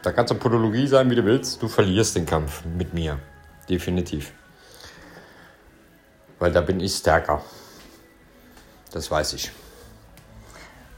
Da 0.07 0.13
kannst 0.13 0.31
du 0.31 0.37
Podologie 0.37 0.87
sein, 0.87 1.11
wie 1.11 1.17
du 1.17 1.25
willst. 1.25 1.61
Du 1.61 1.67
verlierst 1.67 2.15
den 2.15 2.27
Kampf 2.27 2.65
mit 2.65 2.95
mir. 2.95 3.19
Definitiv. 3.69 4.33
Weil 6.39 6.53
da 6.53 6.61
bin 6.61 6.79
ich 6.79 6.95
stärker. 6.95 7.43
Das 8.93 9.11
weiß 9.11 9.33
ich. 9.33 9.51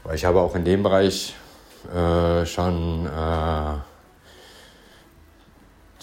Weil 0.03 0.13
ich 0.13 0.25
habe 0.25 0.39
auch 0.39 0.53
in 0.53 0.63
dem 0.63 0.83
Bereich 0.83 1.33
äh, 1.91 2.45
schon 2.45 3.07
äh, 3.07 3.79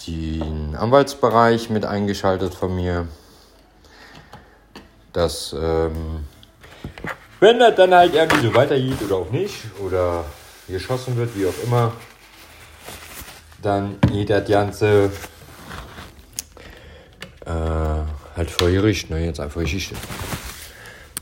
den 0.05 0.75
Anwaltsbereich 0.75 1.69
mit 1.69 1.85
eingeschaltet 1.85 2.53
von 2.55 2.75
mir. 2.75 3.07
Dass, 5.13 5.55
ähm, 5.57 6.25
wenn 7.39 7.57
das 7.57 7.73
dann 7.75 7.93
halt 7.93 8.13
irgendwie 8.13 8.47
so 8.47 8.53
weitergeht 8.53 9.01
oder 9.01 9.15
auch 9.15 9.31
nicht, 9.31 9.63
oder 9.79 10.25
geschossen 10.67 11.15
wird, 11.15 11.33
wie 11.37 11.45
auch 11.45 11.63
immer, 11.63 11.93
dann 13.61 13.99
geht 14.11 14.29
das 14.29 14.47
Ganze 14.47 15.11
äh, 17.45 17.49
halt 18.35 18.51
vor 18.51 18.69
Gericht, 18.69 19.09
ne? 19.09 19.25
jetzt 19.25 19.39
einfach 19.39 19.61
Geschichte. 19.61 19.95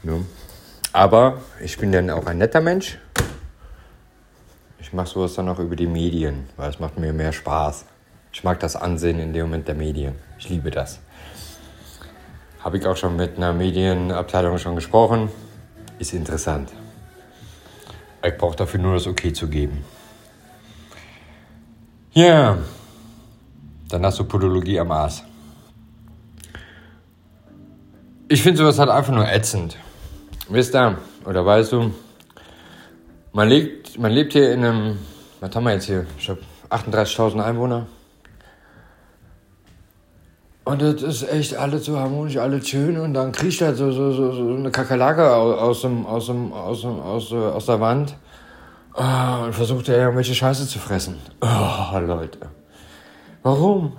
Ja. 0.03 0.13
Aber 0.93 1.41
ich 1.61 1.77
bin 1.77 1.91
dann 1.91 2.09
auch 2.09 2.25
ein 2.25 2.37
netter 2.37 2.61
Mensch. 2.61 2.97
Ich 4.79 4.93
mache 4.93 5.07
sowas 5.07 5.33
dann 5.33 5.49
auch 5.49 5.59
über 5.59 5.75
die 5.75 5.87
Medien, 5.87 6.47
weil 6.57 6.69
es 6.69 6.79
macht 6.79 6.97
mir 6.99 7.11
mehr 7.11 7.33
Spaß. 7.33 7.85
Ich 8.31 8.43
mag 8.43 8.59
das 8.59 8.75
Ansehen 8.75 9.19
in 9.19 9.33
dem 9.33 9.45
Moment 9.47 9.67
der 9.67 9.75
Medien. 9.75 10.15
Ich 10.37 10.49
liebe 10.49 10.71
das. 10.71 10.99
Habe 12.59 12.77
ich 12.77 12.85
auch 12.85 12.97
schon 12.97 13.15
mit 13.15 13.37
einer 13.37 13.53
Medienabteilung 13.53 14.57
schon 14.57 14.75
gesprochen. 14.75 15.29
Ist 15.99 16.13
interessant. 16.13 16.71
Ich 18.23 18.37
brauche 18.37 18.55
dafür 18.55 18.79
nur 18.79 18.95
das 18.95 19.07
Okay 19.07 19.31
zu 19.31 19.47
geben. 19.47 19.85
Ja, 22.17 22.57
dann 23.89 24.05
hast 24.05 24.19
du 24.19 24.23
Podologie 24.23 24.79
am 24.79 24.89
Aas. 24.89 25.21
Ich 28.29 28.41
finde 28.41 28.59
sowas 28.59 28.79
halt 28.79 28.89
einfach 28.89 29.11
nur 29.11 29.27
ätzend. 29.27 29.75
Wisst 30.47 30.73
ihr, 30.73 30.97
oder 31.25 31.45
weißt 31.45 31.73
du, 31.73 31.91
man 33.33 33.49
lebt, 33.49 33.99
man 33.99 34.13
lebt 34.13 34.31
hier 34.31 34.53
in 34.53 34.63
einem, 34.63 34.99
was 35.41 35.53
haben 35.53 35.65
wir 35.65 35.73
jetzt 35.73 35.87
hier? 35.87 36.05
Ich 36.17 36.29
habe 36.29 36.39
38.000 36.69 37.43
Einwohner. 37.43 37.87
Und 40.63 40.81
das 40.81 41.03
ist 41.03 41.29
echt 41.29 41.57
alles 41.57 41.83
so 41.83 41.99
harmonisch, 41.99 42.37
alles 42.37 42.69
schön. 42.69 42.97
Und 42.97 43.13
dann 43.13 43.33
kriecht 43.33 43.59
halt 43.59 43.75
so, 43.75 43.91
so, 43.91 44.13
so, 44.13 44.31
so 44.31 44.55
eine 44.55 44.71
Kakerlake 44.71 45.35
aus, 45.35 45.59
aus, 45.59 45.81
dem, 45.81 46.05
aus, 46.05 46.29
aus, 46.29 46.85
aus, 46.85 47.31
äh, 47.33 47.35
aus 47.35 47.65
der 47.65 47.81
Wand. 47.81 48.15
Oh, 48.97 49.43
und 49.45 49.53
versucht 49.53 49.89
er 49.89 49.97
irgendwelche 49.97 50.33
Scheiße 50.33 50.67
zu 50.67 50.79
fressen. 50.79 51.19
Oh, 51.41 51.99
Leute. 51.99 52.39
Warum? 53.43 53.97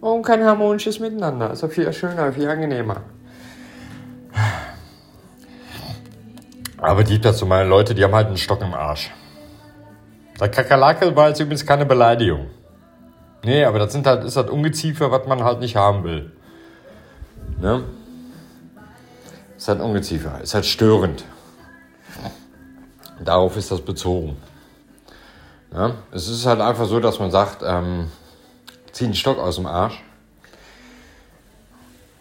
Warum 0.00 0.22
kein 0.22 0.42
harmonisches 0.42 0.98
Miteinander? 0.98 1.52
Ist 1.52 1.62
doch 1.62 1.70
viel 1.70 1.92
schöner, 1.92 2.32
viel 2.32 2.48
angenehmer. 2.48 3.02
Aber 6.78 7.04
die 7.04 7.20
dazu 7.20 7.46
meine 7.46 7.68
Leute, 7.68 7.94
die 7.94 8.02
haben 8.02 8.14
halt 8.14 8.28
einen 8.28 8.38
Stock 8.38 8.60
im 8.62 8.74
Arsch. 8.74 9.10
Der 10.40 10.48
Kakerlake 10.48 11.14
war 11.14 11.28
jetzt 11.28 11.38
übrigens 11.38 11.64
keine 11.64 11.86
Beleidigung. 11.86 12.48
Nee, 13.44 13.64
aber 13.64 13.78
das 13.78 13.92
sind 13.92 14.06
halt, 14.06 14.24
ist 14.24 14.36
halt 14.36 14.50
Ungeziefer, 14.50 15.10
was 15.10 15.26
man 15.26 15.44
halt 15.44 15.60
nicht 15.60 15.76
haben 15.76 16.04
will. 16.04 16.32
Ne? 17.60 17.84
Ist 19.56 19.68
halt 19.68 19.80
Ungeziefer, 19.80 20.40
ist 20.40 20.54
halt 20.54 20.66
störend. 20.66 21.24
Darauf 23.24 23.56
ist 23.56 23.70
das 23.70 23.80
bezogen. 23.80 24.36
Ja? 25.72 25.94
Es 26.10 26.28
ist 26.28 26.46
halt 26.46 26.60
einfach 26.60 26.86
so, 26.86 27.00
dass 27.00 27.18
man 27.18 27.30
sagt, 27.30 27.62
ähm, 27.64 28.10
zieh 28.92 29.04
einen 29.04 29.14
Stock 29.14 29.38
aus 29.38 29.56
dem 29.56 29.66
Arsch 29.66 30.02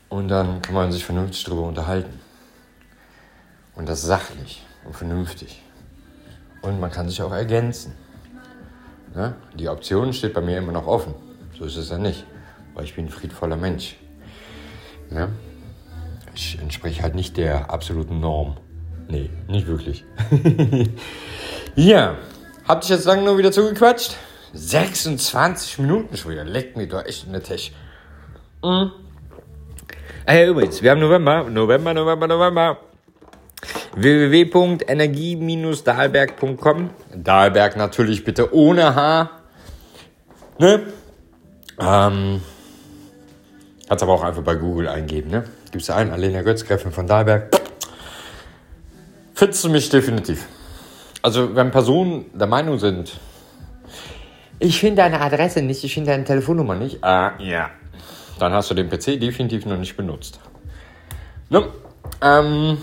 und 0.10 0.28
dann 0.28 0.62
kann 0.62 0.76
man 0.76 0.92
sich 0.92 1.06
vernünftig 1.06 1.44
darüber 1.44 1.64
unterhalten. 1.64 2.20
Und 3.76 3.88
das 3.88 4.02
sachlich 4.02 4.64
und 4.86 4.96
vernünftig. 4.96 5.62
Und 6.62 6.80
man 6.80 6.92
kann 6.92 7.10
sich 7.10 7.22
auch 7.22 7.32
ergänzen. 7.32 7.94
Ne? 9.16 9.36
Die 9.56 9.68
Option 9.70 10.14
steht 10.14 10.34
bei 10.34 10.42
mir 10.42 10.58
immer 10.58 10.72
noch 10.72 10.88
offen. 10.88 11.16
So 11.58 11.66
ist 11.66 11.78
es 11.78 11.90
ja 11.90 11.98
nicht. 11.98 12.26
Weil 12.74 12.86
ich 12.86 12.96
bin 12.96 13.06
ein 13.06 13.10
friedvoller 13.10 13.56
Mensch. 13.56 13.98
Ne? 15.10 15.30
Ich 16.36 16.60
entspreche 16.60 17.02
halt 17.02 17.16
nicht 17.16 17.38
der 17.38 17.72
absoluten 17.72 18.20
Norm. 18.20 18.58
Nee, 19.12 19.30
nicht 19.50 19.68
wirklich. 19.68 20.06
ja, 21.76 22.16
habt 22.66 22.90
ihr 22.90 22.96
jetzt 22.96 23.06
lange 23.06 23.24
nur 23.24 23.38
wieder 23.38 23.52
zugequatscht? 23.52 24.16
26 24.54 25.80
Minuten 25.80 26.16
schon 26.16 26.32
wieder. 26.32 26.46
Leckt 26.46 26.78
mir 26.78 26.88
doch 26.88 27.04
echt 27.06 27.26
in 27.26 27.34
der 27.34 27.44
Tasche. 27.44 27.74
Mhm. 28.64 28.94
Ah 30.26 30.34
ja, 30.34 30.48
übrigens, 30.48 30.82
wir 30.82 30.92
haben 30.92 31.02
November, 31.02 31.44
November, 31.44 31.94
November, 31.94 32.28
November 32.28 32.78
www.energie-dahlberg.com. 33.96 36.90
Dahlberg 37.14 37.76
natürlich 37.76 38.24
bitte 38.24 38.56
ohne 38.56 38.96
H. 38.96 39.30
Ne? 40.58 40.84
Ähm, 41.80 42.42
kannst 43.90 44.04
aber 44.04 44.14
auch 44.14 44.24
einfach 44.24 44.44
bei 44.44 44.56
Google 44.56 44.88
eingeben, 44.88 45.32
ne? 45.32 45.44
Gibst 45.72 45.90
du 45.90 45.96
ein, 45.96 46.12
Alena 46.12 46.44
Götz, 46.44 46.64
von 46.64 47.08
Dahlberg. 47.08 47.52
Findest 49.42 49.64
du 49.64 49.70
mich 49.70 49.90
definitiv. 49.90 50.48
Also, 51.24 51.56
wenn 51.56 51.72
Personen 51.72 52.26
der 52.32 52.46
Meinung 52.46 52.78
sind, 52.78 53.20
ich 54.60 54.80
finde 54.80 54.98
deine 54.98 55.20
Adresse 55.20 55.64
nicht, 55.64 55.84
ich 55.84 55.96
finde 55.96 56.12
deine 56.12 56.26
Telefonnummer 56.26 56.76
nicht, 56.76 57.04
ah, 57.04 57.34
ja. 57.40 57.72
Dann 58.38 58.54
hast 58.54 58.70
du 58.70 58.76
den 58.76 58.88
PC 58.88 59.20
definitiv 59.20 59.66
noch 59.66 59.80
nicht 59.80 59.98
benutzt. 59.98 60.40
Ne? 61.50 61.68
Ähm, 62.22 62.78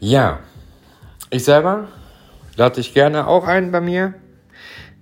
ja, 0.00 0.40
ich 1.30 1.44
selber 1.44 1.86
lade 2.56 2.74
dich 2.74 2.94
gerne 2.94 3.24
auch 3.24 3.46
ein 3.46 3.70
bei 3.70 3.80
mir. 3.80 4.14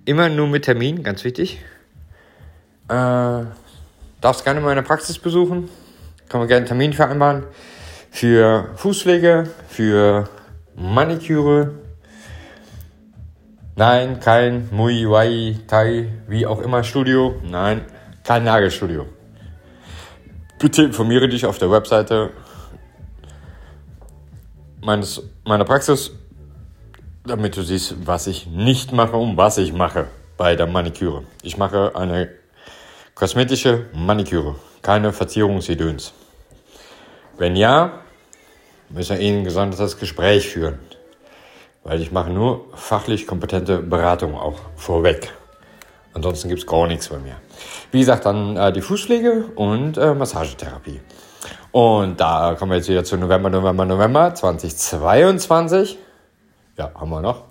Immer 0.05 0.29
nur 0.29 0.45
mit 0.45 0.65
Termin, 0.65 1.01
ganz 1.01 1.23
wichtig. 1.23 1.59
Äh, 2.87 3.45
darfst 4.21 4.43
gerne 4.43 4.61
meine 4.61 4.83
Praxis 4.83 5.17
besuchen. 5.17 5.69
Kann 6.29 6.39
man 6.39 6.47
gerne 6.47 6.59
einen 6.59 6.67
Termin 6.67 6.93
vereinbaren. 6.93 7.45
Für 8.19 8.69
Fußpflege, 8.77 9.47
für 9.69 10.27
Maniküre. 10.75 11.75
Nein, 13.75 14.19
kein 14.19 14.69
Mui, 14.71 15.07
Wai, 15.07 15.59
Tai, 15.67 16.11
wie 16.27 16.47
auch 16.47 16.59
immer 16.59 16.83
Studio. 16.83 17.35
Nein, 17.43 17.85
kein 18.23 18.43
Nagelstudio. 18.43 19.05
Bitte 20.57 20.81
informiere 20.81 21.29
dich 21.29 21.45
auf 21.45 21.59
der 21.59 21.69
Webseite 21.69 22.31
meines, 24.81 25.21
meiner 25.45 25.65
Praxis, 25.65 26.09
damit 27.23 27.55
du 27.55 27.61
siehst, 27.61 28.07
was 28.07 28.25
ich 28.25 28.47
nicht 28.47 28.93
mache 28.93 29.15
und 29.15 29.37
was 29.37 29.59
ich 29.59 29.73
mache 29.73 30.07
bei 30.37 30.55
der 30.55 30.65
Maniküre. 30.65 31.21
Ich 31.43 31.57
mache 31.57 31.95
eine 31.95 32.31
kosmetische 33.13 33.85
Maniküre, 33.93 34.55
keine 34.81 35.13
Verzierungsidöns. 35.13 36.13
Wenn 37.37 37.55
ja, 37.55 38.01
müssen 38.89 39.17
wir 39.17 39.23
Ihnen 39.23 39.39
ein 39.39 39.43
gesondertes 39.43 39.99
Gespräch 39.99 40.49
führen, 40.49 40.79
weil 41.83 42.01
ich 42.01 42.11
mache 42.11 42.29
nur 42.29 42.65
fachlich 42.75 43.27
kompetente 43.27 43.79
Beratung 43.79 44.35
auch 44.35 44.59
vorweg. 44.75 45.33
Ansonsten 46.13 46.49
gibt 46.49 46.61
es 46.61 46.67
gar 46.67 46.87
nichts 46.87 47.09
bei 47.09 47.19
mir. 47.19 47.35
Wie 47.91 47.99
gesagt, 47.99 48.25
dann 48.25 48.57
äh, 48.57 48.73
die 48.73 48.81
Fußpflege 48.81 49.45
und 49.55 49.97
äh, 49.97 50.13
Massagetherapie. 50.13 50.99
Und 51.71 52.19
da 52.19 52.55
kommen 52.57 52.71
wir 52.71 52.77
jetzt 52.77 52.89
wieder 52.89 53.03
zu 53.03 53.17
November, 53.17 53.49
November, 53.49 53.85
November 53.85 54.33
2022. 54.33 55.97
Ja, 56.77 56.91
haben 56.95 57.09
wir 57.09 57.21
noch. 57.21 57.43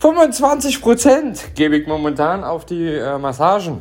25% 0.00 1.54
gebe 1.54 1.76
ich 1.76 1.86
momentan 1.86 2.44
auf 2.44 2.64
die 2.64 2.88
äh, 2.88 3.18
Massagen. 3.18 3.80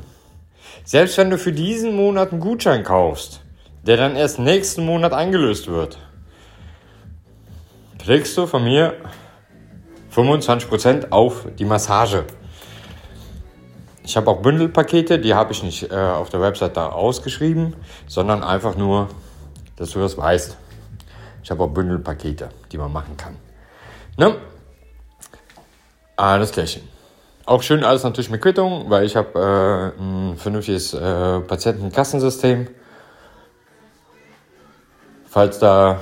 Selbst 0.83 1.17
wenn 1.17 1.29
du 1.29 1.37
für 1.37 1.51
diesen 1.51 1.95
Monat 1.95 2.31
einen 2.31 2.41
Gutschein 2.41 2.83
kaufst, 2.83 3.41
der 3.85 3.97
dann 3.97 4.15
erst 4.15 4.39
nächsten 4.39 4.85
Monat 4.85 5.13
eingelöst 5.13 5.67
wird, 5.67 5.97
kriegst 7.99 8.37
du 8.37 8.47
von 8.47 8.63
mir 8.63 8.93
25% 10.13 11.11
auf 11.11 11.45
die 11.57 11.65
Massage. 11.65 12.23
Ich 14.03 14.15
habe 14.15 14.29
auch 14.29 14.41
Bündelpakete, 14.41 15.19
die 15.19 15.33
habe 15.33 15.51
ich 15.51 15.63
nicht 15.63 15.91
äh, 15.91 15.95
auf 15.95 16.29
der 16.29 16.39
Website 16.39 16.77
da 16.77 16.89
ausgeschrieben, 16.89 17.75
sondern 18.07 18.43
einfach 18.43 18.75
nur, 18.75 19.09
dass 19.75 19.91
du 19.91 19.99
das 19.99 20.17
weißt. 20.17 20.57
Ich 21.43 21.51
habe 21.51 21.63
auch 21.63 21.69
Bündelpakete, 21.69 22.49
die 22.71 22.77
man 22.77 22.91
machen 22.91 23.17
kann. 23.17 23.35
Ne? 24.17 24.35
Alles 26.15 26.51
Klärchen. 26.51 26.83
Auch 27.45 27.61
schön 27.61 27.83
alles 27.83 28.03
natürlich 28.03 28.29
mit 28.29 28.41
Quittung, 28.41 28.89
weil 28.89 29.05
ich 29.05 29.15
habe 29.15 29.93
äh, 29.97 30.01
ein 30.01 30.37
vernünftiges 30.37 30.93
äh, 30.93 31.39
Patientenkassensystem. 31.41 32.67
Falls 35.35 35.59
da 35.59 35.99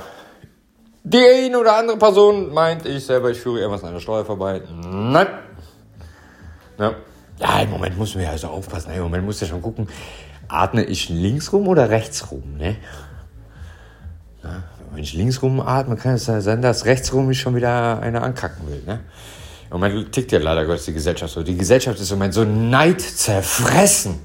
die 1.02 1.18
eine 1.18 1.58
oder 1.58 1.76
andere 1.76 1.96
Person 1.96 2.54
meint, 2.54 2.86
ich 2.86 3.04
selber, 3.04 3.32
ich 3.32 3.40
führe 3.40 3.58
irgendwas 3.58 3.82
an 3.82 3.92
der 3.92 3.98
Steuer 3.98 4.24
vorbei. 4.24 4.62
Nein. 4.80 5.26
Ja. 6.78 6.92
Ja, 7.40 7.58
im 7.58 7.70
Moment 7.70 7.98
muss 7.98 8.14
man 8.14 8.22
ja 8.22 8.30
also 8.30 8.46
aufpassen. 8.46 8.92
Im 8.94 9.02
Moment 9.02 9.24
muss 9.24 9.40
ja 9.40 9.48
schon 9.48 9.60
gucken, 9.60 9.88
atme 10.46 10.84
ich 10.84 11.08
links 11.08 11.52
rum 11.52 11.66
oder 11.66 11.90
rechts 11.90 12.30
rum, 12.30 12.58
ne? 12.58 12.76
Ja, 14.44 14.62
wenn 14.92 15.02
ich 15.02 15.14
links 15.14 15.42
rum 15.42 15.60
atme, 15.60 15.96
kann 15.96 16.14
es 16.14 16.26
sein, 16.26 16.62
dass 16.62 16.84
rechts 16.84 17.12
rum 17.12 17.26
mich 17.26 17.40
schon 17.40 17.56
wieder 17.56 17.98
einer 17.98 18.22
ankacken 18.22 18.68
will, 18.68 18.84
ne? 18.86 19.00
Im 19.64 19.80
Moment 19.80 20.12
tickt 20.12 20.30
ja 20.30 20.38
leider 20.38 20.64
Gottes 20.64 20.84
die 20.84 20.92
Gesellschaft 20.92 21.34
so. 21.34 21.42
Die 21.42 21.56
Gesellschaft 21.56 21.98
ist 21.98 22.08
im 22.12 22.18
Moment 22.18 22.34
so 22.34 22.44
Neid 22.44 23.00
zerfressen. 23.00 24.20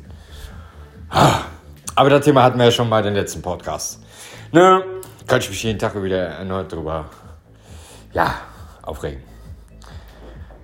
Aber 1.09 2.11
das 2.11 2.23
Thema 2.23 2.43
hatten 2.43 2.59
wir 2.59 2.65
ja 2.65 2.71
schon 2.71 2.91
bei 2.91 3.01
den 3.01 3.15
letzten 3.15 3.41
Podcasts. 3.41 3.99
Ne? 4.51 4.83
Kann 5.29 5.41
ich 5.41 5.49
mich 5.49 5.61
jeden 5.61 5.77
Tag 5.77 6.01
wieder 6.01 6.25
erneut 6.25 6.71
drüber, 6.71 7.07
ja, 8.13 8.33
aufregen. 8.81 9.21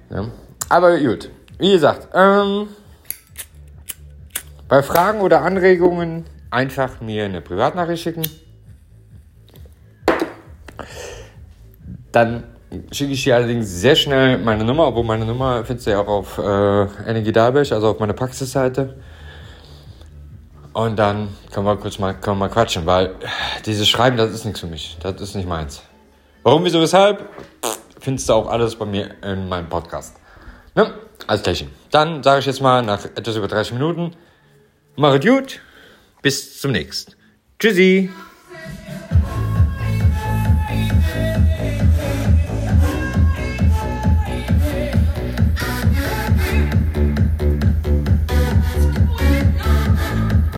Ja? 0.10 0.26
Aber 0.70 0.98
gut. 0.98 1.30
Wie 1.60 1.72
gesagt, 1.72 2.08
ähm, 2.16 2.70
bei 4.68 4.82
Fragen 4.82 5.22
oder 5.22 5.44
Anregungen 5.44 6.26
einfach 6.50 7.00
mir 7.00 7.26
eine 7.26 7.42
Privatnachricht 7.42 8.02
schicken. 8.02 8.24
Dann 12.12 12.46
schicke 12.92 13.14
ich 13.14 13.24
dir 13.24 13.36
allerdings 13.36 13.70
sehr 13.70 13.96
schnell 13.96 14.40
meine 14.40 14.64
Nummer, 14.64 14.88
obwohl 14.88 15.04
meine 15.04 15.26
Nummer 15.26 15.64
findest 15.64 15.86
du 15.86 15.92
ja 15.92 16.00
auch 16.00 16.08
auf 16.08 16.38
äh, 16.40 17.08
Energie 17.08 17.38
also 17.38 17.90
auf 17.90 18.00
meiner 18.00 18.14
Praxisseite. 18.14 18.96
Und 20.76 20.98
dann 20.98 21.30
können 21.54 21.66
wir 21.66 21.78
kurz 21.78 22.00
mal, 22.00 22.14
können 22.14 22.36
wir 22.36 22.48
mal 22.48 22.50
quatschen, 22.50 22.86
weil 22.86 23.16
dieses 23.66 23.88
Schreiben, 23.88 24.18
das 24.18 24.32
ist 24.32 24.44
nichts 24.44 24.60
für 24.60 24.68
mich. 24.68 24.98
Das 25.02 25.22
ist 25.22 25.34
nicht 25.34 25.48
meins. 25.48 25.82
Warum, 26.44 26.66
wieso, 26.66 26.82
weshalb? 26.82 27.30
Findest 28.02 28.28
du 28.28 28.34
auch 28.34 28.50
alles 28.50 28.76
bei 28.76 28.84
mir 28.84 29.16
in 29.24 29.48
meinem 29.48 29.70
Podcast. 29.70 30.18
Ne? 30.76 30.94
Alles 31.28 31.44
Klärchen. 31.44 31.70
Dann 31.92 32.22
sage 32.24 32.42
ich 32.42 32.46
jetzt 32.46 32.62
mal 32.62 32.82
nach 32.82 33.06
etwas 33.06 33.38
über 33.38 33.48
30 33.48 33.72
Minuten, 33.72 34.18
mach 34.98 35.14
es 35.14 35.26
gut, 35.26 35.62
bis 36.22 36.60
zum 36.60 36.74
nächsten. 36.74 37.14
Tschüssi! 37.58 38.12